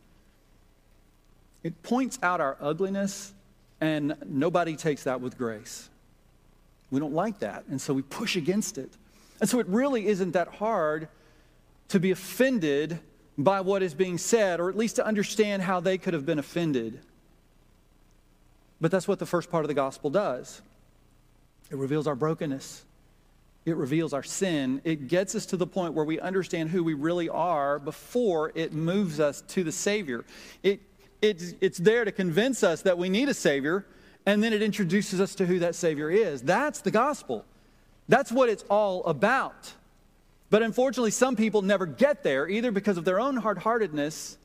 It 1.64 1.82
points 1.82 2.20
out 2.22 2.42
our 2.42 2.58
ugliness, 2.60 3.34
and 3.80 4.18
nobody 4.26 4.76
takes 4.76 5.06
that 5.06 5.22
with 5.22 5.38
grace. 5.38 5.90
We 6.92 7.00
don't 7.00 7.14
like 7.14 7.40
that, 7.40 7.66
and 7.70 7.82
so 7.82 7.94
we 7.94 8.02
push 8.02 8.36
against 8.36 8.78
it. 8.78 8.92
And 9.42 9.50
so 9.50 9.60
it 9.60 9.68
really 9.68 10.08
isn't 10.08 10.32
that 10.32 10.48
hard 10.48 11.08
to 11.90 12.00
be 12.00 12.12
offended 12.12 13.00
by 13.38 13.62
what 13.62 13.84
is 13.84 13.94
being 13.94 14.18
said, 14.18 14.60
or 14.60 14.70
at 14.70 14.78
least 14.78 14.96
to 14.96 15.06
understand 15.06 15.62
how 15.62 15.80
they 15.80 15.98
could 15.98 16.14
have 16.14 16.26
been 16.26 16.40
offended. 16.40 17.00
But 18.80 18.92
that's 18.92 19.08
what 19.08 19.20
the 19.20 19.26
first 19.26 19.50
part 19.50 19.64
of 19.64 19.68
the 19.68 19.74
gospel 19.74 20.10
does 20.10 20.62
it 21.72 21.78
reveals 21.78 22.08
our 22.08 22.16
brokenness, 22.16 22.86
it 23.66 23.76
reveals 23.76 24.14
our 24.14 24.24
sin. 24.24 24.80
It 24.84 25.08
gets 25.08 25.34
us 25.34 25.48
to 25.48 25.58
the 25.58 25.66
point 25.66 25.96
where 25.96 26.06
we 26.06 26.20
understand 26.20 26.70
who 26.70 26.84
we 26.84 26.94
really 26.94 27.30
are 27.30 27.80
before 27.80 28.52
it 28.54 28.74
moves 28.74 29.20
us 29.20 29.42
to 29.50 29.64
the 29.64 29.72
Savior. 29.72 30.24
It, 30.62 30.82
it, 31.22 31.56
it's 31.62 31.80
there 31.80 32.06
to 32.06 32.12
convince 32.12 32.64
us 32.64 32.84
that 32.84 33.00
we 33.00 33.10
need 33.10 33.28
a 33.28 33.34
Savior, 33.34 33.86
and 34.26 34.44
then 34.44 34.54
it 34.54 34.62
introduces 34.62 35.22
us 35.22 35.36
to 35.36 35.46
who 35.46 35.60
that 35.60 35.76
Savior 35.76 36.10
is. 36.10 36.42
That's 36.42 36.82
the 36.82 36.92
gospel. 36.92 37.46
That's 38.08 38.32
what 38.32 38.50
it's 38.50 38.64
all 38.70 39.04
about. 39.06 39.74
But 40.50 40.64
unfortunately, 40.64 41.12
some 41.12 41.36
people 41.36 41.62
never 41.62 41.86
get 41.86 42.24
there, 42.24 42.48
either 42.48 42.72
because 42.72 42.98
of 42.98 43.06
their 43.06 43.20
own 43.20 43.38
hard 43.38 43.60
heartedness, 43.60 44.38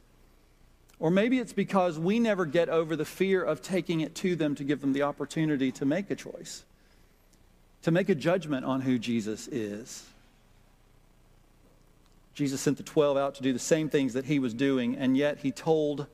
or 0.98 1.10
maybe 1.10 1.38
it's 1.38 1.52
because 1.52 1.98
we 1.98 2.18
never 2.18 2.44
get 2.44 2.68
over 2.68 2.96
the 2.96 3.04
fear 3.04 3.42
of 3.42 3.62
taking 3.62 4.00
it 4.00 4.14
to 4.16 4.36
them 4.36 4.54
to 4.56 4.64
give 4.64 4.80
them 4.80 4.92
the 4.92 5.02
opportunity 5.02 5.72
to 5.72 5.84
make 5.84 6.10
a 6.10 6.16
choice, 6.16 6.64
to 7.82 7.90
make 7.90 8.08
a 8.08 8.14
judgment 8.14 8.64
on 8.64 8.82
who 8.82 8.98
Jesus 8.98 9.48
is. 9.48 10.06
Jesus 12.34 12.60
sent 12.60 12.76
the 12.76 12.82
12 12.82 13.16
out 13.16 13.34
to 13.36 13.42
do 13.42 13.52
the 13.52 13.58
same 13.58 13.88
things 13.88 14.12
that 14.12 14.26
he 14.26 14.38
was 14.38 14.54
doing, 14.54 14.96
and 14.96 15.16
yet 15.16 15.38
he 15.38 15.50
told, 15.50 16.06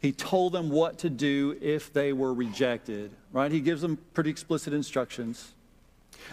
he 0.00 0.12
told 0.12 0.52
them 0.52 0.70
what 0.70 0.98
to 0.98 1.10
do 1.10 1.56
if 1.60 1.92
they 1.92 2.12
were 2.12 2.32
rejected, 2.32 3.10
right? 3.32 3.50
He 3.50 3.60
gives 3.60 3.82
them 3.82 3.98
pretty 4.14 4.30
explicit 4.30 4.72
instructions. 4.72 5.54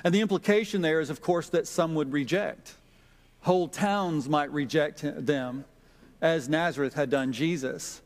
And 0.04 0.14
the 0.14 0.22
implication 0.22 0.82
there 0.82 1.00
is, 1.00 1.10
of 1.10 1.22
course, 1.22 1.50
that 1.50 1.68
some 1.68 1.96
would 1.96 2.12
reject. 2.12 2.76
Whole 3.42 3.68
towns 3.68 4.30
might 4.30 4.52
reject 4.52 5.04
them, 5.04 5.66
as 6.22 6.48
Nazareth 6.48 6.94
had 6.94 7.10
done 7.10 7.32
Jesus. 7.32 8.02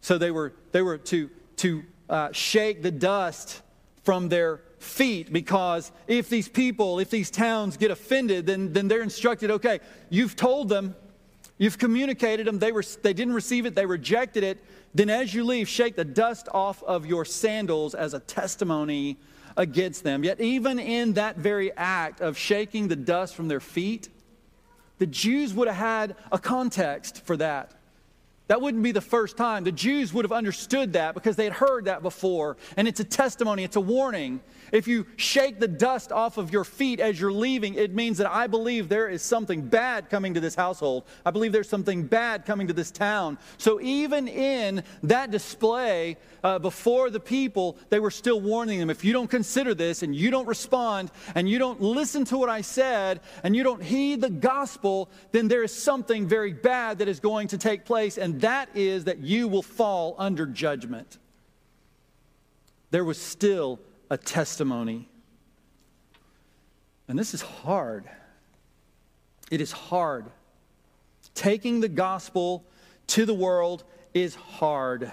So 0.00 0.18
they 0.18 0.30
were, 0.30 0.52
they 0.72 0.82
were 0.82 0.98
to, 0.98 1.30
to 1.56 1.82
uh, 2.08 2.32
shake 2.32 2.82
the 2.82 2.90
dust 2.90 3.62
from 4.02 4.28
their 4.28 4.60
feet 4.78 5.32
because 5.32 5.90
if 6.06 6.28
these 6.28 6.48
people, 6.48 6.98
if 6.98 7.08
these 7.08 7.30
towns 7.30 7.78
get 7.78 7.90
offended, 7.90 8.46
then, 8.46 8.72
then 8.72 8.86
they're 8.86 9.02
instructed 9.02 9.50
okay, 9.50 9.80
you've 10.10 10.36
told 10.36 10.68
them, 10.68 10.94
you've 11.58 11.78
communicated 11.78 12.46
them, 12.46 12.58
they, 12.58 12.72
were, 12.72 12.84
they 13.02 13.12
didn't 13.12 13.34
receive 13.34 13.66
it, 13.66 13.74
they 13.74 13.86
rejected 13.86 14.44
it. 14.44 14.62
Then 14.94 15.10
as 15.10 15.34
you 15.34 15.44
leave, 15.44 15.68
shake 15.68 15.96
the 15.96 16.04
dust 16.04 16.48
off 16.52 16.82
of 16.82 17.06
your 17.06 17.24
sandals 17.24 17.94
as 17.94 18.14
a 18.14 18.20
testimony 18.20 19.18
against 19.56 20.04
them. 20.04 20.24
Yet, 20.24 20.40
even 20.40 20.78
in 20.78 21.14
that 21.14 21.36
very 21.36 21.72
act 21.76 22.20
of 22.20 22.36
shaking 22.36 22.88
the 22.88 22.96
dust 22.96 23.34
from 23.34 23.48
their 23.48 23.60
feet, 23.60 24.08
the 24.98 25.06
Jews 25.06 25.52
would 25.54 25.68
have 25.68 25.76
had 25.76 26.16
a 26.30 26.38
context 26.38 27.24
for 27.24 27.36
that. 27.36 27.72
That 28.46 28.60
wouldn't 28.60 28.82
be 28.82 28.92
the 28.92 29.00
first 29.00 29.36
time. 29.36 29.64
The 29.64 29.72
Jews 29.72 30.12
would 30.12 30.24
have 30.24 30.32
understood 30.32 30.92
that 30.92 31.14
because 31.14 31.34
they 31.34 31.44
had 31.44 31.54
heard 31.54 31.86
that 31.86 32.02
before. 32.02 32.58
And 32.76 32.86
it's 32.86 33.00
a 33.00 33.04
testimony, 33.04 33.64
it's 33.64 33.76
a 33.76 33.80
warning. 33.80 34.40
If 34.74 34.88
you 34.88 35.06
shake 35.14 35.60
the 35.60 35.68
dust 35.68 36.10
off 36.10 36.36
of 36.36 36.52
your 36.52 36.64
feet 36.64 36.98
as 36.98 37.20
you're 37.20 37.32
leaving, 37.32 37.74
it 37.74 37.94
means 37.94 38.18
that 38.18 38.28
I 38.28 38.48
believe 38.48 38.88
there 38.88 39.08
is 39.08 39.22
something 39.22 39.62
bad 39.62 40.10
coming 40.10 40.34
to 40.34 40.40
this 40.40 40.56
household. 40.56 41.04
I 41.24 41.30
believe 41.30 41.52
there's 41.52 41.68
something 41.68 42.02
bad 42.02 42.44
coming 42.44 42.66
to 42.66 42.72
this 42.72 42.90
town. 42.90 43.38
So 43.56 43.80
even 43.80 44.26
in 44.26 44.82
that 45.04 45.30
display 45.30 46.16
uh, 46.42 46.58
before 46.58 47.08
the 47.10 47.20
people, 47.20 47.78
they 47.88 48.00
were 48.00 48.10
still 48.10 48.40
warning 48.40 48.80
them 48.80 48.90
if 48.90 49.04
you 49.04 49.12
don't 49.12 49.30
consider 49.30 49.74
this 49.74 50.02
and 50.02 50.12
you 50.12 50.32
don't 50.32 50.48
respond 50.48 51.12
and 51.36 51.48
you 51.48 51.60
don't 51.60 51.80
listen 51.80 52.24
to 52.24 52.36
what 52.36 52.48
I 52.48 52.60
said 52.60 53.20
and 53.44 53.54
you 53.54 53.62
don't 53.62 53.80
heed 53.80 54.22
the 54.22 54.28
gospel, 54.28 55.08
then 55.30 55.46
there 55.46 55.62
is 55.62 55.72
something 55.72 56.26
very 56.26 56.52
bad 56.52 56.98
that 56.98 57.06
is 57.06 57.20
going 57.20 57.46
to 57.46 57.58
take 57.58 57.84
place, 57.84 58.18
and 58.18 58.40
that 58.40 58.70
is 58.74 59.04
that 59.04 59.18
you 59.18 59.46
will 59.46 59.62
fall 59.62 60.16
under 60.18 60.46
judgment. 60.46 61.18
There 62.90 63.04
was 63.04 63.20
still 63.20 63.78
a 64.10 64.16
testimony. 64.16 65.08
And 67.08 67.18
this 67.18 67.34
is 67.34 67.42
hard. 67.42 68.04
It 69.50 69.60
is 69.60 69.72
hard. 69.72 70.26
Taking 71.34 71.80
the 71.80 71.88
gospel 71.88 72.64
to 73.08 73.26
the 73.26 73.34
world 73.34 73.84
is 74.12 74.34
hard. 74.34 75.10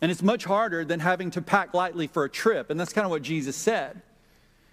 And 0.00 0.10
it's 0.10 0.22
much 0.22 0.44
harder 0.44 0.84
than 0.84 1.00
having 1.00 1.30
to 1.32 1.42
pack 1.42 1.74
lightly 1.74 2.06
for 2.06 2.24
a 2.24 2.28
trip. 2.28 2.70
And 2.70 2.78
that's 2.78 2.92
kind 2.92 3.04
of 3.04 3.10
what 3.10 3.22
Jesus 3.22 3.56
said. 3.56 4.02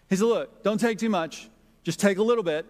He 0.09 0.15
said, 0.15 0.25
Look, 0.25 0.63
don't 0.63 0.79
take 0.79 0.97
too 0.97 1.09
much, 1.09 1.49
just 1.83 1.99
take 1.99 2.17
a 2.17 2.23
little 2.23 2.43
bit. 2.43 2.65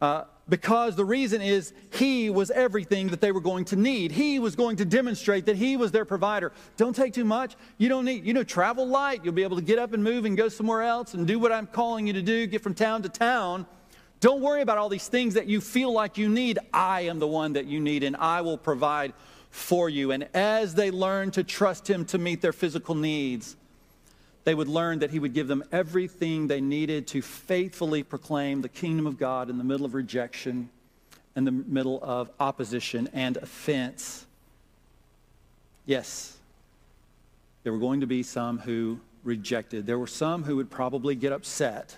Uh, 0.00 0.24
because 0.48 0.96
the 0.96 1.04
reason 1.04 1.40
is 1.40 1.72
he 1.92 2.28
was 2.28 2.50
everything 2.50 3.08
that 3.08 3.20
they 3.20 3.32
were 3.32 3.40
going 3.40 3.64
to 3.66 3.76
need. 3.76 4.10
He 4.10 4.38
was 4.38 4.56
going 4.56 4.76
to 4.76 4.84
demonstrate 4.84 5.46
that 5.46 5.56
he 5.56 5.76
was 5.76 5.92
their 5.92 6.04
provider. 6.04 6.52
Don't 6.76 6.94
take 6.94 7.14
too 7.14 7.24
much. 7.24 7.54
You 7.78 7.88
don't 7.88 8.04
need, 8.04 8.24
you 8.24 8.34
know, 8.34 8.42
travel 8.42 8.86
light. 8.86 9.24
You'll 9.24 9.34
be 9.34 9.44
able 9.44 9.56
to 9.56 9.62
get 9.62 9.78
up 9.78 9.92
and 9.92 10.02
move 10.02 10.24
and 10.24 10.36
go 10.36 10.48
somewhere 10.48 10.82
else 10.82 11.14
and 11.14 11.26
do 11.26 11.38
what 11.38 11.52
I'm 11.52 11.66
calling 11.66 12.06
you 12.06 12.12
to 12.14 12.22
do, 12.22 12.46
get 12.46 12.62
from 12.62 12.74
town 12.74 13.02
to 13.02 13.08
town. 13.08 13.66
Don't 14.18 14.42
worry 14.42 14.60
about 14.60 14.76
all 14.76 14.88
these 14.88 15.08
things 15.08 15.34
that 15.34 15.46
you 15.46 15.60
feel 15.60 15.92
like 15.92 16.18
you 16.18 16.28
need. 16.28 16.58
I 16.74 17.02
am 17.02 17.20
the 17.20 17.28
one 17.28 17.54
that 17.54 17.66
you 17.66 17.80
need, 17.80 18.02
and 18.02 18.16
I 18.16 18.42
will 18.42 18.58
provide 18.58 19.14
for 19.50 19.88
you. 19.88 20.12
And 20.12 20.28
as 20.34 20.74
they 20.74 20.90
learn 20.90 21.30
to 21.32 21.44
trust 21.44 21.88
him 21.88 22.04
to 22.06 22.18
meet 22.18 22.42
their 22.42 22.52
physical 22.52 22.94
needs, 22.94 23.56
they 24.44 24.54
would 24.54 24.68
learn 24.68 25.00
that 25.00 25.10
he 25.10 25.18
would 25.18 25.34
give 25.34 25.48
them 25.48 25.62
everything 25.70 26.46
they 26.46 26.60
needed 26.60 27.06
to 27.08 27.22
faithfully 27.22 28.02
proclaim 28.02 28.62
the 28.62 28.68
kingdom 28.68 29.06
of 29.06 29.18
God 29.18 29.50
in 29.50 29.58
the 29.58 29.64
middle 29.64 29.86
of 29.86 29.94
rejection 29.94 30.70
in 31.36 31.44
the 31.44 31.50
middle 31.50 32.00
of 32.02 32.30
opposition 32.40 33.08
and 33.12 33.36
offense. 33.36 34.26
Yes, 35.86 36.36
there 37.62 37.72
were 37.72 37.78
going 37.78 38.00
to 38.00 38.06
be 38.06 38.22
some 38.22 38.58
who 38.58 39.00
rejected. 39.24 39.86
There 39.86 39.98
were 39.98 40.06
some 40.06 40.44
who 40.44 40.56
would 40.56 40.70
probably 40.70 41.14
get 41.14 41.32
upset. 41.32 41.96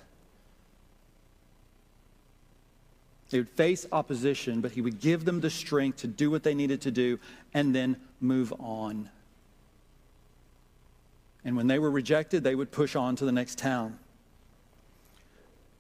They 3.31 3.39
would 3.39 3.49
face 3.51 3.87
opposition, 3.91 4.61
but 4.61 4.73
he 4.73 4.83
would 4.83 5.01
give 5.01 5.25
them 5.25 5.41
the 5.41 5.51
strength 5.51 5.99
to 5.99 6.07
do 6.07 6.31
what 6.31 6.43
they 6.43 6.55
needed 6.55 6.83
to 6.83 6.91
do 6.91 7.19
and 7.55 7.75
then 7.75 7.97
move 8.21 8.53
on. 8.59 9.09
And 11.45 11.57
when 11.57 11.67
they 11.67 11.79
were 11.79 11.91
rejected, 11.91 12.45
they 12.45 12.55
would 12.55 12.71
push 12.71 12.95
on 12.95 13.17
to 13.17 13.25
the 13.25 13.33
next 13.33 13.59
town. 13.59 13.99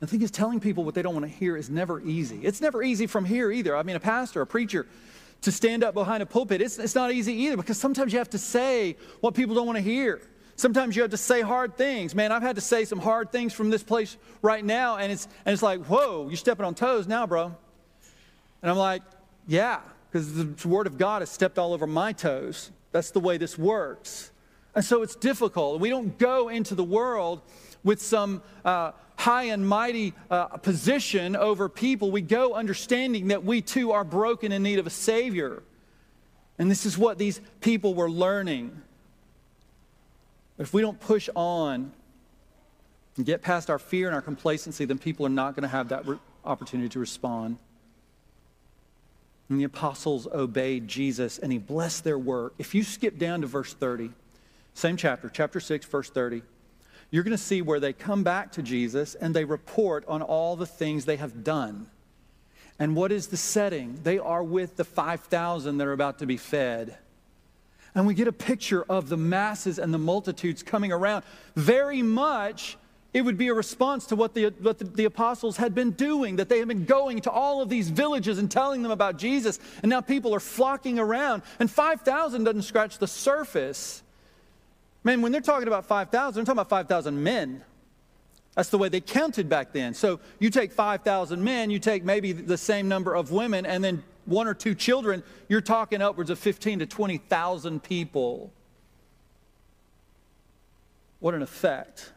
The 0.00 0.08
thing 0.08 0.22
is, 0.22 0.32
telling 0.32 0.58
people 0.58 0.82
what 0.82 0.96
they 0.96 1.02
don't 1.02 1.14
want 1.14 1.26
to 1.26 1.32
hear 1.32 1.56
is 1.56 1.70
never 1.70 2.00
easy. 2.00 2.40
It's 2.42 2.60
never 2.60 2.82
easy 2.82 3.06
from 3.06 3.24
here 3.24 3.52
either. 3.52 3.76
I 3.76 3.84
mean, 3.84 3.94
a 3.94 4.00
pastor, 4.00 4.40
a 4.40 4.46
preacher, 4.46 4.88
to 5.42 5.52
stand 5.52 5.84
up 5.84 5.94
behind 5.94 6.24
a 6.24 6.26
pulpit, 6.26 6.60
it's, 6.60 6.78
it's 6.78 6.96
not 6.96 7.12
easy 7.12 7.32
either 7.34 7.56
because 7.56 7.78
sometimes 7.78 8.12
you 8.12 8.18
have 8.18 8.30
to 8.30 8.38
say 8.38 8.96
what 9.20 9.34
people 9.34 9.54
don't 9.54 9.66
want 9.66 9.76
to 9.76 9.82
hear. 9.82 10.20
Sometimes 10.56 10.96
you 10.96 11.02
have 11.02 11.12
to 11.12 11.16
say 11.16 11.40
hard 11.40 11.76
things. 11.76 12.16
Man, 12.16 12.32
I've 12.32 12.42
had 12.42 12.56
to 12.56 12.60
say 12.60 12.84
some 12.84 12.98
hard 12.98 13.30
things 13.30 13.52
from 13.52 13.70
this 13.70 13.84
place 13.84 14.16
right 14.42 14.64
now, 14.64 14.96
and 14.96 15.12
it's, 15.12 15.28
and 15.46 15.52
it's 15.52 15.62
like, 15.62 15.84
whoa, 15.84 16.26
you're 16.28 16.36
stepping 16.36 16.66
on 16.66 16.74
toes 16.74 17.06
now, 17.06 17.24
bro. 17.24 17.54
And 18.60 18.70
I'm 18.70 18.76
like, 18.76 19.02
yeah, 19.46 19.82
because 20.10 20.34
the 20.34 20.68
Word 20.68 20.88
of 20.88 20.98
God 20.98 21.22
has 21.22 21.30
stepped 21.30 21.58
all 21.60 21.72
over 21.72 21.86
my 21.86 22.12
toes. 22.12 22.72
That's 22.90 23.12
the 23.12 23.20
way 23.20 23.38
this 23.38 23.56
works. 23.56 24.31
And 24.74 24.84
so 24.84 25.02
it's 25.02 25.14
difficult. 25.14 25.80
We 25.80 25.90
don't 25.90 26.16
go 26.18 26.48
into 26.48 26.74
the 26.74 26.84
world 26.84 27.42
with 27.84 28.00
some 28.00 28.42
uh, 28.64 28.92
high 29.16 29.44
and 29.44 29.66
mighty 29.66 30.14
uh, 30.30 30.46
position 30.58 31.36
over 31.36 31.68
people. 31.68 32.10
We 32.10 32.22
go 32.22 32.54
understanding 32.54 33.28
that 33.28 33.44
we 33.44 33.60
too 33.60 33.92
are 33.92 34.04
broken 34.04 34.50
in 34.52 34.62
need 34.62 34.78
of 34.78 34.86
a 34.86 34.90
Savior. 34.90 35.62
And 36.58 36.70
this 36.70 36.86
is 36.86 36.96
what 36.96 37.18
these 37.18 37.40
people 37.60 37.94
were 37.94 38.10
learning. 38.10 38.80
If 40.58 40.72
we 40.72 40.80
don't 40.80 41.00
push 41.00 41.28
on 41.34 41.92
and 43.16 43.26
get 43.26 43.42
past 43.42 43.68
our 43.68 43.78
fear 43.78 44.06
and 44.06 44.14
our 44.14 44.22
complacency, 44.22 44.84
then 44.84 44.98
people 44.98 45.26
are 45.26 45.30
not 45.30 45.54
going 45.54 45.62
to 45.62 45.68
have 45.68 45.88
that 45.88 46.06
re- 46.06 46.18
opportunity 46.44 46.88
to 46.90 46.98
respond. 46.98 47.58
And 49.48 49.60
the 49.60 49.64
apostles 49.64 50.26
obeyed 50.26 50.88
Jesus 50.88 51.38
and 51.38 51.52
he 51.52 51.58
blessed 51.58 52.04
their 52.04 52.18
work. 52.18 52.54
If 52.58 52.74
you 52.74 52.82
skip 52.82 53.18
down 53.18 53.42
to 53.42 53.46
verse 53.46 53.74
30, 53.74 54.10
same 54.74 54.96
chapter, 54.96 55.28
chapter 55.28 55.60
6, 55.60 55.86
verse 55.86 56.10
30, 56.10 56.42
you're 57.10 57.22
going 57.22 57.36
to 57.36 57.38
see 57.42 57.60
where 57.60 57.78
they 57.78 57.92
come 57.92 58.22
back 58.22 58.52
to 58.52 58.62
Jesus 58.62 59.14
and 59.14 59.34
they 59.34 59.44
report 59.44 60.04
on 60.08 60.22
all 60.22 60.56
the 60.56 60.66
things 60.66 61.04
they 61.04 61.16
have 61.16 61.44
done. 61.44 61.88
And 62.78 62.96
what 62.96 63.12
is 63.12 63.26
the 63.26 63.36
setting? 63.36 64.00
They 64.02 64.18
are 64.18 64.42
with 64.42 64.76
the 64.76 64.84
5,000 64.84 65.76
that 65.76 65.86
are 65.86 65.92
about 65.92 66.18
to 66.20 66.26
be 66.26 66.38
fed. 66.38 66.96
And 67.94 68.06
we 68.06 68.14
get 68.14 68.28
a 68.28 68.32
picture 68.32 68.82
of 68.84 69.10
the 69.10 69.18
masses 69.18 69.78
and 69.78 69.92
the 69.92 69.98
multitudes 69.98 70.62
coming 70.62 70.90
around. 70.90 71.24
Very 71.54 72.00
much, 72.00 72.78
it 73.12 73.20
would 73.20 73.36
be 73.36 73.48
a 73.48 73.54
response 73.54 74.06
to 74.06 74.16
what, 74.16 74.32
the, 74.32 74.46
what 74.62 74.96
the, 74.96 75.04
apostles 75.04 75.58
had 75.58 75.74
been 75.74 75.90
doing, 75.90 76.36
that 76.36 76.48
they 76.48 76.58
had 76.58 76.68
been 76.68 76.86
going 76.86 77.20
to 77.20 77.30
all 77.30 77.60
of 77.60 77.68
these 77.68 77.90
villages 77.90 78.38
and 78.38 78.50
telling 78.50 78.82
them 78.82 78.90
about 78.90 79.18
Jesus. 79.18 79.60
And 79.82 79.90
now 79.90 80.00
people 80.00 80.34
are 80.34 80.40
flocking 80.40 80.98
around. 80.98 81.42
And 81.60 81.70
5,000 81.70 82.44
doesn't 82.44 82.62
scratch 82.62 82.96
the 82.96 83.06
surface 83.06 84.02
Man, 85.04 85.20
when 85.20 85.32
they're 85.32 85.40
talking 85.40 85.68
about 85.68 85.86
5,000, 85.86 86.34
they're 86.34 86.44
talking 86.44 86.60
about 86.60 86.68
5,000 86.68 87.22
men. 87.22 87.62
That's 88.54 88.68
the 88.68 88.78
way 88.78 88.88
they 88.88 89.00
counted 89.00 89.48
back 89.48 89.72
then. 89.72 89.94
So 89.94 90.20
you 90.38 90.50
take 90.50 90.72
5,000 90.72 91.42
men, 91.42 91.70
you 91.70 91.78
take 91.78 92.04
maybe 92.04 92.32
the 92.32 92.58
same 92.58 92.86
number 92.86 93.14
of 93.14 93.30
women, 93.30 93.64
and 93.66 93.82
then 93.82 94.04
one 94.26 94.46
or 94.46 94.54
two 94.54 94.74
children, 94.74 95.22
you're 95.48 95.60
talking 95.60 96.00
upwards 96.02 96.30
of 96.30 96.38
15 96.38 96.80
to 96.80 96.86
20,000 96.86 97.82
people. 97.82 98.52
What 101.18 101.34
an 101.34 101.42
effect 101.42 102.12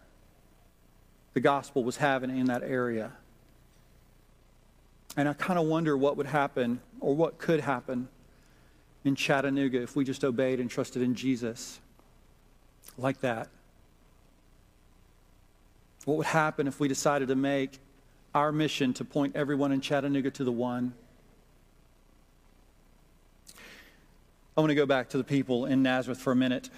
the 1.33 1.39
gospel 1.39 1.83
was 1.83 1.97
having 1.97 2.29
in 2.29 2.45
that 2.47 2.63
area. 2.63 3.11
And 5.17 5.29
I 5.29 5.33
kind 5.33 5.57
of 5.57 5.65
wonder 5.65 5.97
what 5.97 6.17
would 6.17 6.27
happen 6.27 6.81
or 6.99 7.15
what 7.15 7.37
could 7.37 7.61
happen 7.61 8.09
in 9.03 9.15
Chattanooga 9.15 9.81
if 9.81 9.95
we 9.95 10.03
just 10.03 10.23
obeyed 10.23 10.59
and 10.59 10.69
trusted 10.69 11.01
in 11.01 11.15
Jesus 11.15 11.79
like 12.97 13.21
that? 13.21 13.49
What 16.05 16.17
would 16.17 16.27
happen 16.27 16.67
if 16.67 16.79
we 16.79 16.87
decided 16.87 17.29
to 17.29 17.35
make 17.35 17.79
our 18.33 18.51
mission 18.51 18.93
to 18.93 19.05
point 19.05 19.35
everyone 19.35 19.71
in 19.71 19.81
Chattanooga 19.81 20.31
to 20.31 20.43
the 20.43 20.51
one? 20.51 20.93
I 24.57 24.61
want 24.61 24.69
to 24.69 24.75
go 24.75 24.85
back 24.85 25.09
to 25.09 25.17
the 25.17 25.23
people 25.23 25.65
in 25.65 25.83
Nazareth 25.83 26.19
for 26.19 26.31
a 26.31 26.35
minute. 26.35 26.69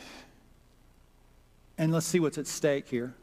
And 1.77 1.91
let's 1.91 2.07
see 2.07 2.19
what's 2.19 2.37
at 2.37 2.47
stake 2.47 2.87
here. 2.87 3.13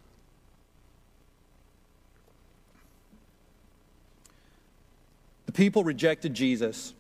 The 5.47 5.53
people 5.53 5.83
rejected 5.83 6.35
Jesus. 6.35 6.95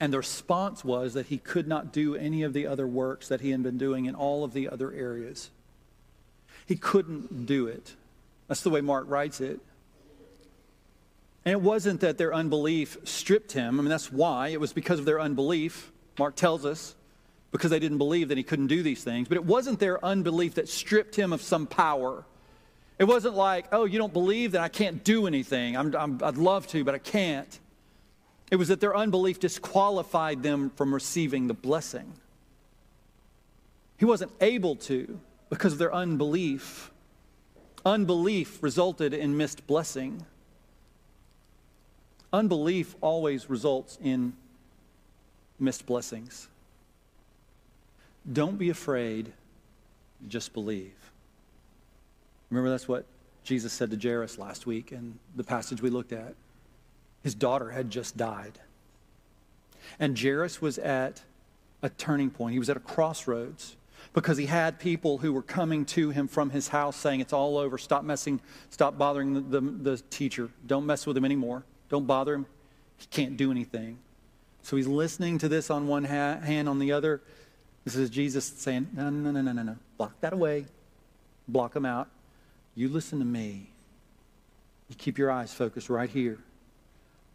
And 0.00 0.12
the 0.12 0.18
response 0.18 0.84
was 0.84 1.14
that 1.14 1.26
he 1.26 1.38
could 1.38 1.66
not 1.66 1.92
do 1.92 2.14
any 2.14 2.42
of 2.42 2.52
the 2.52 2.66
other 2.66 2.86
works 2.86 3.28
that 3.28 3.40
he 3.40 3.50
had 3.50 3.62
been 3.62 3.78
doing 3.78 4.06
in 4.06 4.14
all 4.14 4.44
of 4.44 4.52
the 4.52 4.68
other 4.68 4.92
areas. 4.92 5.50
He 6.66 6.76
couldn't 6.76 7.46
do 7.46 7.66
it. 7.66 7.94
That's 8.46 8.60
the 8.60 8.70
way 8.70 8.80
Mark 8.80 9.06
writes 9.08 9.40
it. 9.40 9.60
And 11.44 11.52
it 11.52 11.60
wasn't 11.60 12.00
that 12.00 12.18
their 12.18 12.34
unbelief 12.34 12.98
stripped 13.04 13.52
him. 13.52 13.78
I 13.78 13.82
mean, 13.82 13.88
that's 13.88 14.12
why. 14.12 14.48
It 14.48 14.60
was 14.60 14.72
because 14.72 14.98
of 14.98 15.04
their 15.04 15.20
unbelief. 15.20 15.90
Mark 16.18 16.36
tells 16.36 16.64
us, 16.64 16.94
because 17.50 17.70
they 17.70 17.78
didn't 17.78 17.98
believe 17.98 18.28
that 18.28 18.36
he 18.36 18.44
couldn't 18.44 18.66
do 18.66 18.82
these 18.82 19.02
things. 19.02 19.28
But 19.28 19.36
it 19.36 19.44
wasn't 19.44 19.80
their 19.80 20.04
unbelief 20.04 20.54
that 20.54 20.68
stripped 20.68 21.16
him 21.16 21.32
of 21.32 21.40
some 21.40 21.66
power. 21.66 22.24
It 22.98 23.04
wasn't 23.04 23.34
like, 23.34 23.66
oh, 23.72 23.84
you 23.84 23.98
don't 23.98 24.12
believe 24.12 24.52
that 24.52 24.60
I 24.60 24.68
can't 24.68 25.02
do 25.02 25.26
anything. 25.26 25.76
i 25.76 25.82
would 26.04 26.36
love 26.36 26.66
to, 26.68 26.84
but 26.84 26.94
I 26.94 26.98
can't. 26.98 27.58
It 28.50 28.56
was 28.56 28.68
that 28.68 28.80
their 28.80 28.96
unbelief 28.96 29.40
disqualified 29.40 30.42
them 30.42 30.70
from 30.70 30.94
receiving 30.94 31.48
the 31.48 31.54
blessing. 31.54 32.12
He 33.98 34.04
wasn't 34.04 34.32
able 34.40 34.76
to 34.76 35.20
because 35.50 35.74
of 35.74 35.78
their 35.78 35.92
unbelief. 35.92 36.90
Unbelief 37.84 38.62
resulted 38.62 39.12
in 39.12 39.36
missed 39.36 39.66
blessing. 39.66 40.24
Unbelief 42.32 42.94
always 43.00 43.50
results 43.50 43.98
in 44.02 44.34
missed 45.58 45.86
blessings. 45.86 46.48
Don't 48.30 48.58
be 48.58 48.70
afraid, 48.70 49.32
just 50.28 50.52
believe. 50.52 50.94
Remember, 52.50 52.70
that's 52.70 52.88
what 52.88 53.04
Jesus 53.44 53.72
said 53.72 53.90
to 53.90 53.96
Jairus 53.96 54.38
last 54.38 54.66
week 54.66 54.92
in 54.92 55.18
the 55.36 55.44
passage 55.44 55.80
we 55.80 55.90
looked 55.90 56.12
at. 56.12 56.34
His 57.28 57.34
daughter 57.34 57.72
had 57.72 57.90
just 57.90 58.16
died. 58.16 58.58
And 60.00 60.18
Jairus 60.18 60.62
was 60.62 60.78
at 60.78 61.20
a 61.82 61.90
turning 61.90 62.30
point. 62.30 62.54
He 62.54 62.58
was 62.58 62.70
at 62.70 62.78
a 62.78 62.80
crossroads 62.80 63.76
because 64.14 64.38
he 64.38 64.46
had 64.46 64.78
people 64.78 65.18
who 65.18 65.34
were 65.34 65.42
coming 65.42 65.84
to 65.84 66.08
him 66.08 66.26
from 66.26 66.48
his 66.48 66.68
house 66.68 66.96
saying, 66.96 67.20
It's 67.20 67.34
all 67.34 67.58
over. 67.58 67.76
Stop 67.76 68.02
messing, 68.02 68.40
stop 68.70 68.96
bothering 68.96 69.34
the, 69.34 69.40
the, 69.40 69.60
the 69.60 69.96
teacher. 70.08 70.48
Don't 70.66 70.86
mess 70.86 71.06
with 71.06 71.18
him 71.18 71.26
anymore. 71.26 71.64
Don't 71.90 72.06
bother 72.06 72.32
him. 72.32 72.46
He 72.96 73.04
can't 73.10 73.36
do 73.36 73.50
anything. 73.50 73.98
So 74.62 74.76
he's 74.76 74.86
listening 74.86 75.36
to 75.40 75.50
this 75.50 75.68
on 75.68 75.86
one 75.86 76.04
ha- 76.04 76.40
hand, 76.40 76.66
on 76.66 76.78
the 76.78 76.92
other. 76.92 77.20
This 77.84 77.94
is 77.94 78.08
Jesus 78.08 78.46
saying, 78.46 78.88
No, 78.94 79.10
no, 79.10 79.32
no, 79.32 79.42
no, 79.42 79.52
no, 79.52 79.62
no. 79.62 79.76
Block 79.98 80.18
that 80.22 80.32
away. 80.32 80.64
Block 81.46 81.76
him 81.76 81.84
out. 81.84 82.08
You 82.74 82.88
listen 82.88 83.18
to 83.18 83.26
me. 83.26 83.68
You 84.88 84.96
keep 84.96 85.18
your 85.18 85.30
eyes 85.30 85.52
focused 85.52 85.90
right 85.90 86.08
here. 86.08 86.38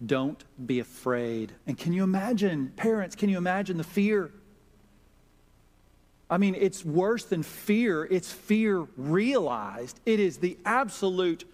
Don't 0.06 0.44
be 0.66 0.80
afraid. 0.80 1.54
And 1.68 1.78
can 1.78 1.94
you 1.94 2.04
imagine, 2.04 2.74
parents, 2.76 3.16
can 3.16 3.30
you 3.30 3.38
imagine 3.38 3.78
the 3.78 3.84
fear? 3.84 4.32
I 6.30 6.38
mean, 6.38 6.56
it's 6.56 6.84
worse 6.84 7.26
than 7.26 7.44
fear, 7.44 8.06
it's 8.06 8.32
fear 8.32 8.88
realized. 8.98 10.00
It 10.06 10.20
is 10.20 10.38
the 10.38 10.58
absolute 10.66 11.46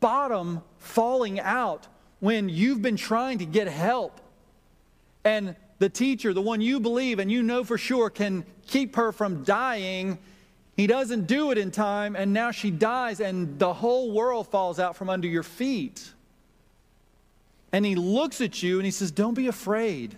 bottom 0.00 0.62
falling 0.78 1.40
out 1.40 1.88
when 2.20 2.48
you've 2.48 2.82
been 2.82 2.96
trying 2.96 3.38
to 3.38 3.46
get 3.46 3.66
help. 3.66 4.20
And 5.24 5.56
the 5.78 5.88
teacher, 5.88 6.32
the 6.32 6.40
one 6.40 6.60
you 6.60 6.80
believe 6.80 7.18
and 7.18 7.30
you 7.30 7.42
know 7.42 7.64
for 7.64 7.76
sure 7.76 8.08
can 8.08 8.44
keep 8.66 8.96
her 8.96 9.12
from 9.12 9.42
dying, 9.42 10.18
he 10.76 10.86
doesn't 10.86 11.26
do 11.26 11.50
it 11.50 11.58
in 11.58 11.70
time, 11.70 12.16
and 12.16 12.32
now 12.32 12.50
she 12.50 12.70
dies, 12.70 13.20
and 13.20 13.58
the 13.58 13.72
whole 13.72 14.12
world 14.12 14.46
falls 14.48 14.78
out 14.78 14.94
from 14.94 15.08
under 15.08 15.26
your 15.26 15.42
feet 15.42 16.12
and 17.76 17.84
he 17.84 17.94
looks 17.94 18.40
at 18.40 18.62
you 18.62 18.78
and 18.78 18.86
he 18.86 18.90
says, 18.90 19.10
Don't 19.10 19.34
be 19.34 19.48
afraid. 19.48 20.16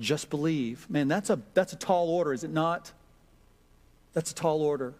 Just 0.00 0.30
believe. 0.30 0.84
Man, 0.90 1.06
that's 1.06 1.30
a, 1.30 1.38
that's 1.54 1.72
a 1.72 1.76
tall 1.76 2.08
order, 2.08 2.32
is 2.32 2.42
it 2.42 2.50
not? 2.50 2.90
That's 4.14 4.32
a 4.32 4.34
tall 4.34 4.60
order. 4.60 4.92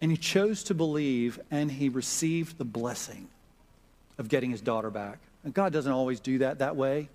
And 0.00 0.10
he 0.10 0.16
chose 0.16 0.64
to 0.64 0.74
believe 0.74 1.38
and 1.48 1.70
he 1.70 1.88
received 1.88 2.58
the 2.58 2.64
blessing 2.64 3.28
of 4.18 4.28
getting 4.28 4.50
his 4.50 4.60
daughter 4.62 4.90
back. 4.90 5.20
And 5.44 5.54
God 5.54 5.72
doesn't 5.72 5.92
always 5.92 6.18
do 6.18 6.38
that 6.38 6.58
that 6.58 6.74
way. 6.74 7.08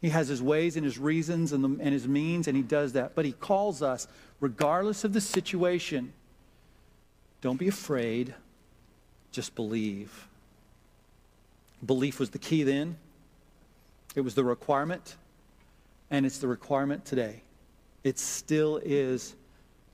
He 0.00 0.10
has 0.10 0.28
his 0.28 0.40
ways 0.40 0.76
and 0.76 0.84
his 0.84 0.96
reasons 0.96 1.52
and, 1.52 1.64
the, 1.64 1.82
and 1.82 1.92
his 1.92 2.06
means, 2.06 2.46
and 2.46 2.56
he 2.56 2.62
does 2.62 2.92
that. 2.92 3.16
But 3.16 3.24
he 3.24 3.32
calls 3.32 3.82
us, 3.82 4.06
regardless 4.38 5.02
of 5.02 5.12
the 5.12 5.20
situation, 5.20 6.12
don't 7.40 7.58
be 7.58 7.66
afraid, 7.66 8.32
just 9.32 9.56
believe. 9.56 10.28
Belief 11.84 12.18
was 12.18 12.30
the 12.30 12.38
key 12.38 12.62
then, 12.62 12.96
it 14.14 14.22
was 14.22 14.34
the 14.34 14.44
requirement, 14.44 15.16
and 16.10 16.26
it's 16.26 16.38
the 16.38 16.48
requirement 16.48 17.04
today. 17.04 17.42
It 18.04 18.18
still 18.18 18.80
is 18.84 19.34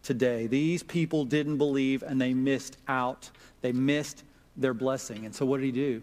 today. 0.02 0.46
These 0.46 0.82
people 0.82 1.24
didn't 1.24 1.58
believe 1.58 2.02
and 2.02 2.20
they 2.20 2.34
missed 2.34 2.76
out. 2.86 3.30
They 3.62 3.72
missed 3.72 4.22
their 4.56 4.74
blessing. 4.74 5.24
And 5.24 5.34
so 5.34 5.44
what 5.44 5.58
did 5.58 5.66
he 5.66 5.72
do? 5.72 6.02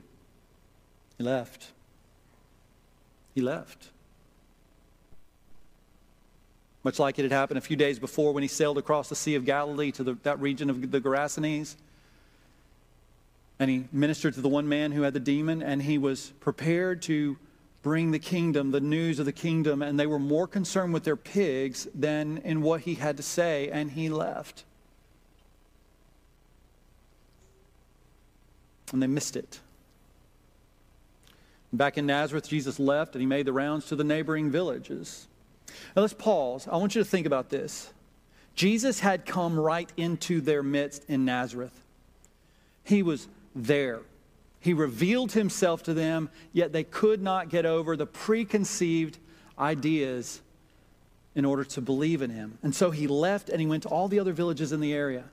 He 1.18 1.24
left. 1.24 1.72
He 3.34 3.42
left. 3.42 3.90
Much 6.84 6.98
like 6.98 7.20
it 7.20 7.24
had 7.24 7.32
happened 7.32 7.60
a 7.60 7.62
few 7.62 7.78
days 7.78 8.00
before 8.00 8.34
when 8.34 8.42
he 8.42 8.48
sailed 8.48 8.78
across 8.78 9.08
the 9.08 9.16
Sea 9.16 9.36
of 9.36 9.46
Galilee 9.46 9.92
to 9.92 10.04
the, 10.04 10.18
that 10.24 10.40
region 10.40 10.70
of 10.70 10.92
the 10.92 11.00
Gerasenes. 11.00 11.76
And 13.62 13.70
he 13.70 13.84
ministered 13.92 14.34
to 14.34 14.42
the 14.42 14.50
one 14.50 14.68
man 14.68 14.92
who 14.92 15.04
had 15.04 15.14
the 15.14 15.20
demon, 15.20 15.62
and 15.62 15.84
he 15.84 16.00
was 16.00 16.34
prepared 16.40 17.04
to 17.04 17.38
bring 17.84 18.10
the 18.10 18.18
kingdom, 18.18 18.72
the 18.72 18.82
news 18.82 19.20
of 19.20 19.28
the 19.28 19.32
kingdom, 19.32 19.84
and 19.84 20.00
they 20.00 20.08
were 20.08 20.18
more 20.18 20.48
concerned 20.48 20.96
with 20.96 21.04
their 21.04 21.16
pigs 21.16 21.88
than 21.94 22.40
in 22.40 22.64
what 22.64 22.82
he 22.82 22.96
had 22.96 23.18
to 23.18 23.24
say, 23.24 23.70
and 23.70 23.92
he 23.92 24.10
left. 24.10 24.64
And 28.92 29.00
they 29.00 29.06
missed 29.06 29.36
it. 29.36 29.60
Back 31.72 32.00
in 32.00 32.08
Nazareth, 32.08 32.50
Jesus 32.50 32.80
left 32.80 33.14
and 33.14 33.22
he 33.22 33.28
made 33.28 33.46
the 33.46 33.54
rounds 33.54 33.86
to 33.86 33.96
the 33.96 34.04
neighboring 34.04 34.50
villages. 34.50 35.28
Now 35.96 36.02
let's 36.02 36.16
pause. 36.16 36.68
I 36.68 36.78
want 36.78 36.96
you 36.96 37.04
to 37.04 37.08
think 37.08 37.28
about 37.28 37.52
this. 37.52 37.94
Jesus 38.56 39.02
had 39.02 39.28
come 39.28 39.60
right 39.60 39.90
into 39.98 40.42
their 40.42 40.64
midst 40.64 41.06
in 41.08 41.26
Nazareth. 41.26 41.80
He 42.84 43.04
was 43.04 43.28
there. 43.56 44.02
He 44.60 44.74
revealed 44.74 45.32
himself 45.32 45.84
to 45.84 45.94
them, 45.94 46.30
yet 46.54 46.72
they 46.72 46.84
could 46.84 47.22
not 47.22 47.50
get 47.50 47.66
over 47.66 47.98
the 47.98 48.06
preconceived 48.06 49.18
ideas 49.58 50.42
in 51.34 51.46
order 51.46 51.64
to 51.64 51.82
believe 51.82 52.22
in 52.22 52.30
him. 52.30 52.58
And 52.62 52.76
so 52.76 52.92
he 52.92 53.08
left 53.08 53.50
and 53.50 53.60
he 53.60 53.68
went 53.68 53.84
to 53.84 53.90
all 53.90 54.08
the 54.08 54.20
other 54.20 54.34
villages 54.34 54.72
in 54.72 54.80
the 54.80 54.94
area. 54.94 55.24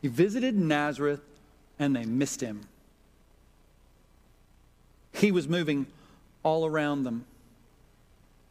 He 0.00 0.08
visited 0.08 0.56
Nazareth 0.56 1.20
and 1.78 1.94
they 1.94 2.04
missed 2.04 2.40
him. 2.40 2.62
He 5.12 5.32
was 5.32 5.48
moving 5.48 5.86
all 6.42 6.64
around 6.64 7.02
them, 7.02 7.26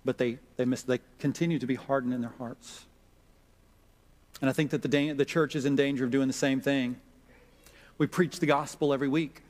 but 0.06 0.18
they, 0.18 0.38
they 0.58 0.66
missed, 0.66 0.88
they 0.88 1.00
continued 1.18 1.62
to 1.62 1.68
be 1.68 1.76
hardened 1.76 2.14
in 2.14 2.22
their 2.22 2.34
hearts. 2.38 2.86
And 4.42 4.50
I 4.50 4.54
think 4.54 4.72
that 4.72 4.82
the, 4.82 5.14
the 5.14 5.26
church 5.26 5.56
is 5.56 5.66
in 5.66 5.76
danger 5.76 6.06
of 6.06 6.12
doing 6.12 6.28
the 6.28 6.34
same 6.34 6.62
thing. 6.62 6.98
We 8.00 8.08
preach 8.08 8.40
the 8.40 8.46
gospel 8.46 8.94
every 8.94 9.10
week. 9.10 9.44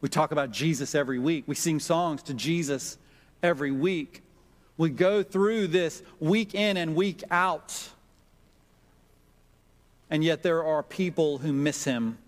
We 0.00 0.08
talk 0.08 0.30
about 0.30 0.52
Jesus 0.52 0.94
every 0.94 1.18
week. 1.18 1.44
We 1.46 1.56
sing 1.56 1.80
songs 1.80 2.22
to 2.24 2.34
Jesus 2.34 2.96
every 3.42 3.72
week. 3.72 4.22
We 4.78 4.90
go 4.90 5.24
through 5.24 5.66
this 5.68 6.02
week 6.20 6.54
in 6.54 6.76
and 6.76 6.94
week 6.94 7.24
out. 7.30 7.90
And 10.08 10.22
yet 10.22 10.44
there 10.44 10.62
are 10.62 10.84
people 10.84 11.38
who 11.38 11.52
miss 11.52 11.82
him. 11.82 12.18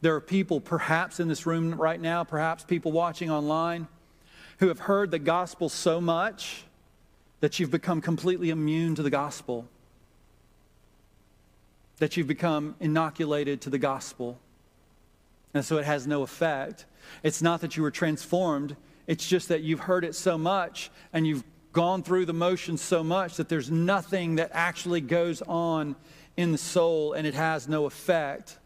There 0.00 0.16
are 0.16 0.20
people, 0.20 0.60
perhaps 0.60 1.20
in 1.20 1.28
this 1.28 1.46
room 1.46 1.74
right 1.74 2.00
now, 2.00 2.24
perhaps 2.24 2.64
people 2.64 2.90
watching 2.90 3.30
online, 3.30 3.86
who 4.58 4.66
have 4.66 4.80
heard 4.80 5.12
the 5.12 5.18
gospel 5.20 5.68
so 5.68 6.00
much 6.00 6.64
that 7.38 7.60
you've 7.60 7.70
become 7.70 8.00
completely 8.00 8.50
immune 8.50 8.96
to 8.96 9.02
the 9.02 9.10
gospel 9.10 9.68
that 12.00 12.16
you've 12.16 12.26
become 12.26 12.74
inoculated 12.80 13.60
to 13.60 13.70
the 13.70 13.78
gospel. 13.78 14.38
And 15.54 15.64
so 15.64 15.78
it 15.78 15.84
has 15.84 16.06
no 16.06 16.22
effect. 16.22 16.86
It's 17.22 17.40
not 17.40 17.60
that 17.60 17.76
you 17.76 17.82
were 17.82 17.90
transformed, 17.90 18.76
it's 19.06 19.26
just 19.26 19.48
that 19.48 19.62
you've 19.62 19.80
heard 19.80 20.04
it 20.04 20.14
so 20.14 20.36
much 20.36 20.90
and 21.12 21.26
you've 21.26 21.44
gone 21.72 22.02
through 22.02 22.26
the 22.26 22.32
motions 22.32 22.80
so 22.80 23.04
much 23.04 23.36
that 23.36 23.48
there's 23.48 23.70
nothing 23.70 24.36
that 24.36 24.50
actually 24.52 25.00
goes 25.00 25.42
on 25.42 25.94
in 26.36 26.52
the 26.52 26.58
soul 26.58 27.12
and 27.12 27.26
it 27.26 27.34
has 27.34 27.68
no 27.68 27.86
effect. 27.86 28.58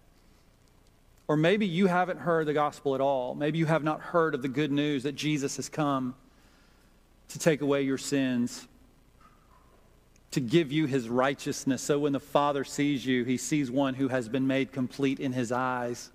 Or 1.27 1.37
maybe 1.37 1.66
you 1.66 1.87
haven't 1.87 2.20
heard 2.20 2.47
the 2.47 2.53
gospel 2.53 2.94
at 2.94 3.01
all. 3.01 3.35
Maybe 3.35 3.59
you 3.59 3.66
have 3.66 3.83
not 3.83 4.01
heard 4.01 4.35
of 4.35 4.42
the 4.42 4.49
good 4.49 4.70
news 4.70 5.03
that 5.05 5.14
Jesus 5.14 5.57
has 5.57 5.68
come 5.68 6.14
to 7.29 7.38
take 7.38 7.62
away 7.62 7.83
your 7.83 7.99
sins 7.99 8.68
to 10.35 10.40
give 10.40 10.73
you 10.73 10.87
his 10.87 11.09
righteousness. 11.09 11.81
So 11.81 12.01
when 12.01 12.12
the 12.12 12.18
Father 12.18 12.64
sees 12.64 13.07
you, 13.07 13.23
he 13.23 13.37
sees 13.37 13.70
one 13.70 13.94
who 13.94 14.09
has 14.09 14.29
been 14.29 14.49
made 14.49 14.73
complete 14.73 15.20
in 15.20 15.33
his 15.33 15.53
eyes, 15.53 16.11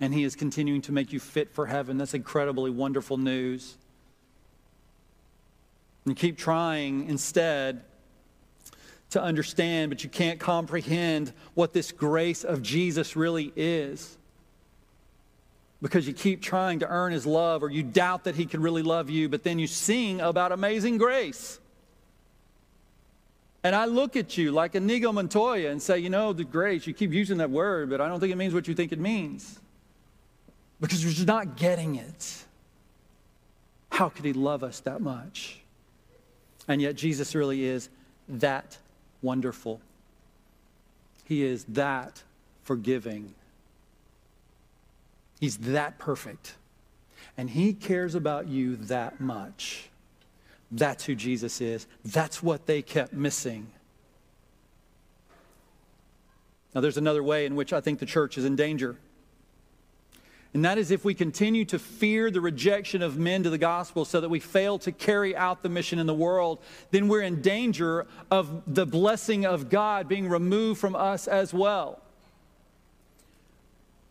and 0.00 0.12
he 0.12 0.24
is 0.24 0.34
continuing 0.34 0.82
to 0.82 0.92
make 0.92 1.12
you 1.12 1.20
fit 1.20 1.54
for 1.54 1.66
heaven. 1.66 1.96
That's 1.96 2.12
incredibly 2.12 2.72
wonderful 2.72 3.18
news. 3.18 3.76
And 6.06 6.16
keep 6.16 6.36
trying 6.36 7.08
instead 7.08 7.84
to 9.10 9.22
understand, 9.22 9.90
but 9.90 10.02
you 10.02 10.10
can't 10.10 10.40
comprehend 10.40 11.32
what 11.54 11.72
this 11.72 11.92
grace 11.92 12.42
of 12.42 12.62
Jesus 12.62 13.14
really 13.14 13.52
is. 13.54 14.18
Because 15.80 16.04
you 16.04 16.14
keep 16.14 16.42
trying 16.42 16.80
to 16.80 16.88
earn 16.88 17.12
his 17.12 17.26
love, 17.26 17.62
or 17.62 17.70
you 17.70 17.84
doubt 17.84 18.24
that 18.24 18.34
he 18.34 18.44
can 18.44 18.60
really 18.60 18.82
love 18.82 19.08
you, 19.08 19.28
but 19.28 19.44
then 19.44 19.60
you 19.60 19.68
sing 19.68 20.20
about 20.20 20.50
amazing 20.50 20.98
grace. 20.98 21.60
And 23.64 23.76
I 23.76 23.84
look 23.84 24.16
at 24.16 24.36
you 24.36 24.50
like 24.50 24.74
Inigo 24.74 25.12
Montoya 25.12 25.70
and 25.70 25.80
say, 25.80 25.98
you 25.98 26.10
know, 26.10 26.32
the 26.32 26.44
grace, 26.44 26.86
you 26.86 26.94
keep 26.94 27.12
using 27.12 27.38
that 27.38 27.50
word, 27.50 27.90
but 27.90 28.00
I 28.00 28.08
don't 28.08 28.18
think 28.18 28.32
it 28.32 28.36
means 28.36 28.54
what 28.54 28.66
you 28.66 28.74
think 28.74 28.90
it 28.92 28.98
means. 28.98 29.60
Because 30.80 31.02
you're 31.02 31.12
just 31.12 31.28
not 31.28 31.56
getting 31.56 31.94
it. 31.94 32.44
How 33.90 34.08
could 34.08 34.24
he 34.24 34.32
love 34.32 34.64
us 34.64 34.80
that 34.80 35.00
much? 35.00 35.60
And 36.66 36.82
yet, 36.82 36.96
Jesus 36.96 37.34
really 37.34 37.64
is 37.64 37.88
that 38.28 38.78
wonderful. 39.20 39.80
He 41.24 41.44
is 41.44 41.64
that 41.68 42.22
forgiving. 42.64 43.34
He's 45.40 45.56
that 45.58 45.98
perfect. 45.98 46.54
And 47.36 47.50
he 47.50 47.72
cares 47.72 48.14
about 48.14 48.48
you 48.48 48.76
that 48.76 49.20
much. 49.20 49.88
That's 50.72 51.04
who 51.04 51.14
Jesus 51.14 51.60
is. 51.60 51.86
That's 52.02 52.42
what 52.42 52.66
they 52.66 52.80
kept 52.80 53.12
missing. 53.12 53.66
Now, 56.74 56.80
there's 56.80 56.96
another 56.96 57.22
way 57.22 57.44
in 57.44 57.54
which 57.54 57.74
I 57.74 57.82
think 57.82 57.98
the 57.98 58.06
church 58.06 58.38
is 58.38 58.46
in 58.46 58.56
danger. 58.56 58.96
And 60.54 60.64
that 60.64 60.78
is 60.78 60.90
if 60.90 61.04
we 61.04 61.14
continue 61.14 61.66
to 61.66 61.78
fear 61.78 62.30
the 62.30 62.40
rejection 62.40 63.02
of 63.02 63.18
men 63.18 63.42
to 63.42 63.50
the 63.50 63.58
gospel 63.58 64.04
so 64.04 64.20
that 64.20 64.28
we 64.28 64.40
fail 64.40 64.78
to 64.80 64.92
carry 64.92 65.36
out 65.36 65.62
the 65.62 65.68
mission 65.68 65.98
in 65.98 66.06
the 66.06 66.14
world, 66.14 66.58
then 66.90 67.08
we're 67.08 67.22
in 67.22 67.42
danger 67.42 68.06
of 68.30 68.62
the 68.66 68.86
blessing 68.86 69.44
of 69.44 69.68
God 69.68 70.08
being 70.08 70.28
removed 70.28 70.80
from 70.80 70.94
us 70.94 71.26
as 71.28 71.54
well. 71.54 72.00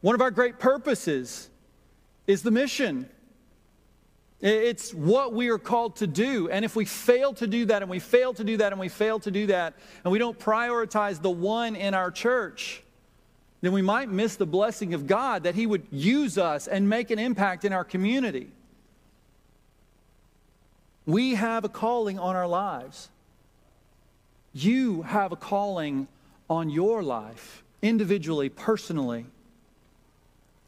One 0.01 0.15
of 0.15 0.21
our 0.21 0.31
great 0.31 0.59
purposes 0.59 1.49
is 2.25 2.41
the 2.41 2.51
mission. 2.51 3.07
It's 4.41 4.91
what 4.91 5.33
we 5.33 5.49
are 5.49 5.59
called 5.59 5.97
to 5.97 6.07
do. 6.07 6.49
And 6.49 6.65
if 6.65 6.75
we 6.75 6.85
fail 6.85 7.31
to 7.33 7.45
do 7.45 7.65
that, 7.65 7.83
and 7.83 7.91
we 7.91 7.99
fail 7.99 8.33
to 8.33 8.43
do 8.43 8.57
that, 8.57 8.71
and 8.71 8.81
we 8.81 8.89
fail 8.89 9.19
to 9.19 9.29
do 9.29 9.45
that, 9.47 9.75
and 10.03 10.11
we 10.11 10.17
don't 10.17 10.37
prioritize 10.37 11.21
the 11.21 11.29
one 11.29 11.75
in 11.75 11.93
our 11.93 12.09
church, 12.09 12.81
then 13.61 13.71
we 13.71 13.83
might 13.83 14.09
miss 14.09 14.37
the 14.37 14.47
blessing 14.47 14.95
of 14.95 15.05
God 15.05 15.43
that 15.43 15.53
He 15.53 15.67
would 15.67 15.85
use 15.91 16.39
us 16.39 16.67
and 16.67 16.89
make 16.89 17.11
an 17.11 17.19
impact 17.19 17.65
in 17.65 17.71
our 17.71 17.83
community. 17.83 18.49
We 21.05 21.35
have 21.35 21.63
a 21.63 21.69
calling 21.69 22.17
on 22.17 22.35
our 22.35 22.47
lives. 22.47 23.09
You 24.53 25.03
have 25.03 25.31
a 25.31 25.35
calling 25.35 26.07
on 26.49 26.71
your 26.71 27.03
life, 27.03 27.63
individually, 27.83 28.49
personally. 28.49 29.27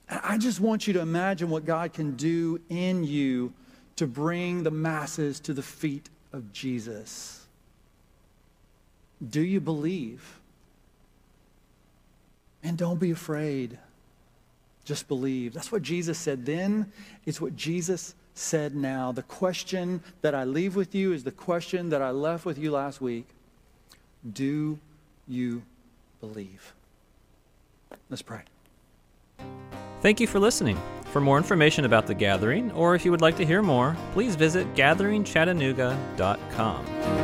I 0.07 0.37
just 0.37 0.59
want 0.59 0.85
you 0.85 0.93
to 0.93 0.99
imagine 0.99 1.49
what 1.49 1.65
God 1.65 1.93
can 1.93 2.15
do 2.15 2.61
in 2.69 3.03
you 3.03 3.51
to 3.95 4.07
bring 4.07 4.63
the 4.63 4.71
masses 4.71 5.39
to 5.41 5.53
the 5.53 5.61
feet 5.61 6.09
of 6.31 6.51
Jesus. 6.51 7.45
Do 9.29 9.41
you 9.41 9.59
believe? 9.59 10.39
And 12.63 12.77
don't 12.77 12.99
be 12.99 13.11
afraid. 13.11 13.77
Just 14.85 15.07
believe. 15.07 15.53
That's 15.53 15.71
what 15.71 15.81
Jesus 15.81 16.17
said 16.17 16.45
then. 16.45 16.91
It's 17.25 17.39
what 17.39 17.55
Jesus 17.55 18.15
said 18.33 18.75
now. 18.75 19.11
The 19.11 19.23
question 19.23 20.01
that 20.21 20.33
I 20.33 20.43
leave 20.43 20.75
with 20.75 20.95
you 20.95 21.13
is 21.13 21.23
the 21.23 21.31
question 21.31 21.89
that 21.89 22.01
I 22.01 22.11
left 22.11 22.45
with 22.45 22.57
you 22.57 22.71
last 22.71 22.99
week. 22.99 23.27
Do 24.33 24.79
you 25.27 25.63
believe? 26.19 26.73
Let's 28.09 28.21
pray. 28.21 28.41
Thank 30.01 30.19
you 30.19 30.27
for 30.27 30.39
listening. 30.39 30.77
For 31.13 31.21
more 31.21 31.37
information 31.37 31.85
about 31.85 32.07
the 32.07 32.15
gathering, 32.15 32.71
or 32.71 32.95
if 32.95 33.05
you 33.05 33.11
would 33.11 33.21
like 33.21 33.37
to 33.37 33.45
hear 33.45 33.61
more, 33.61 33.95
please 34.13 34.35
visit 34.35 34.73
gatheringchattanooga.com. 34.73 37.22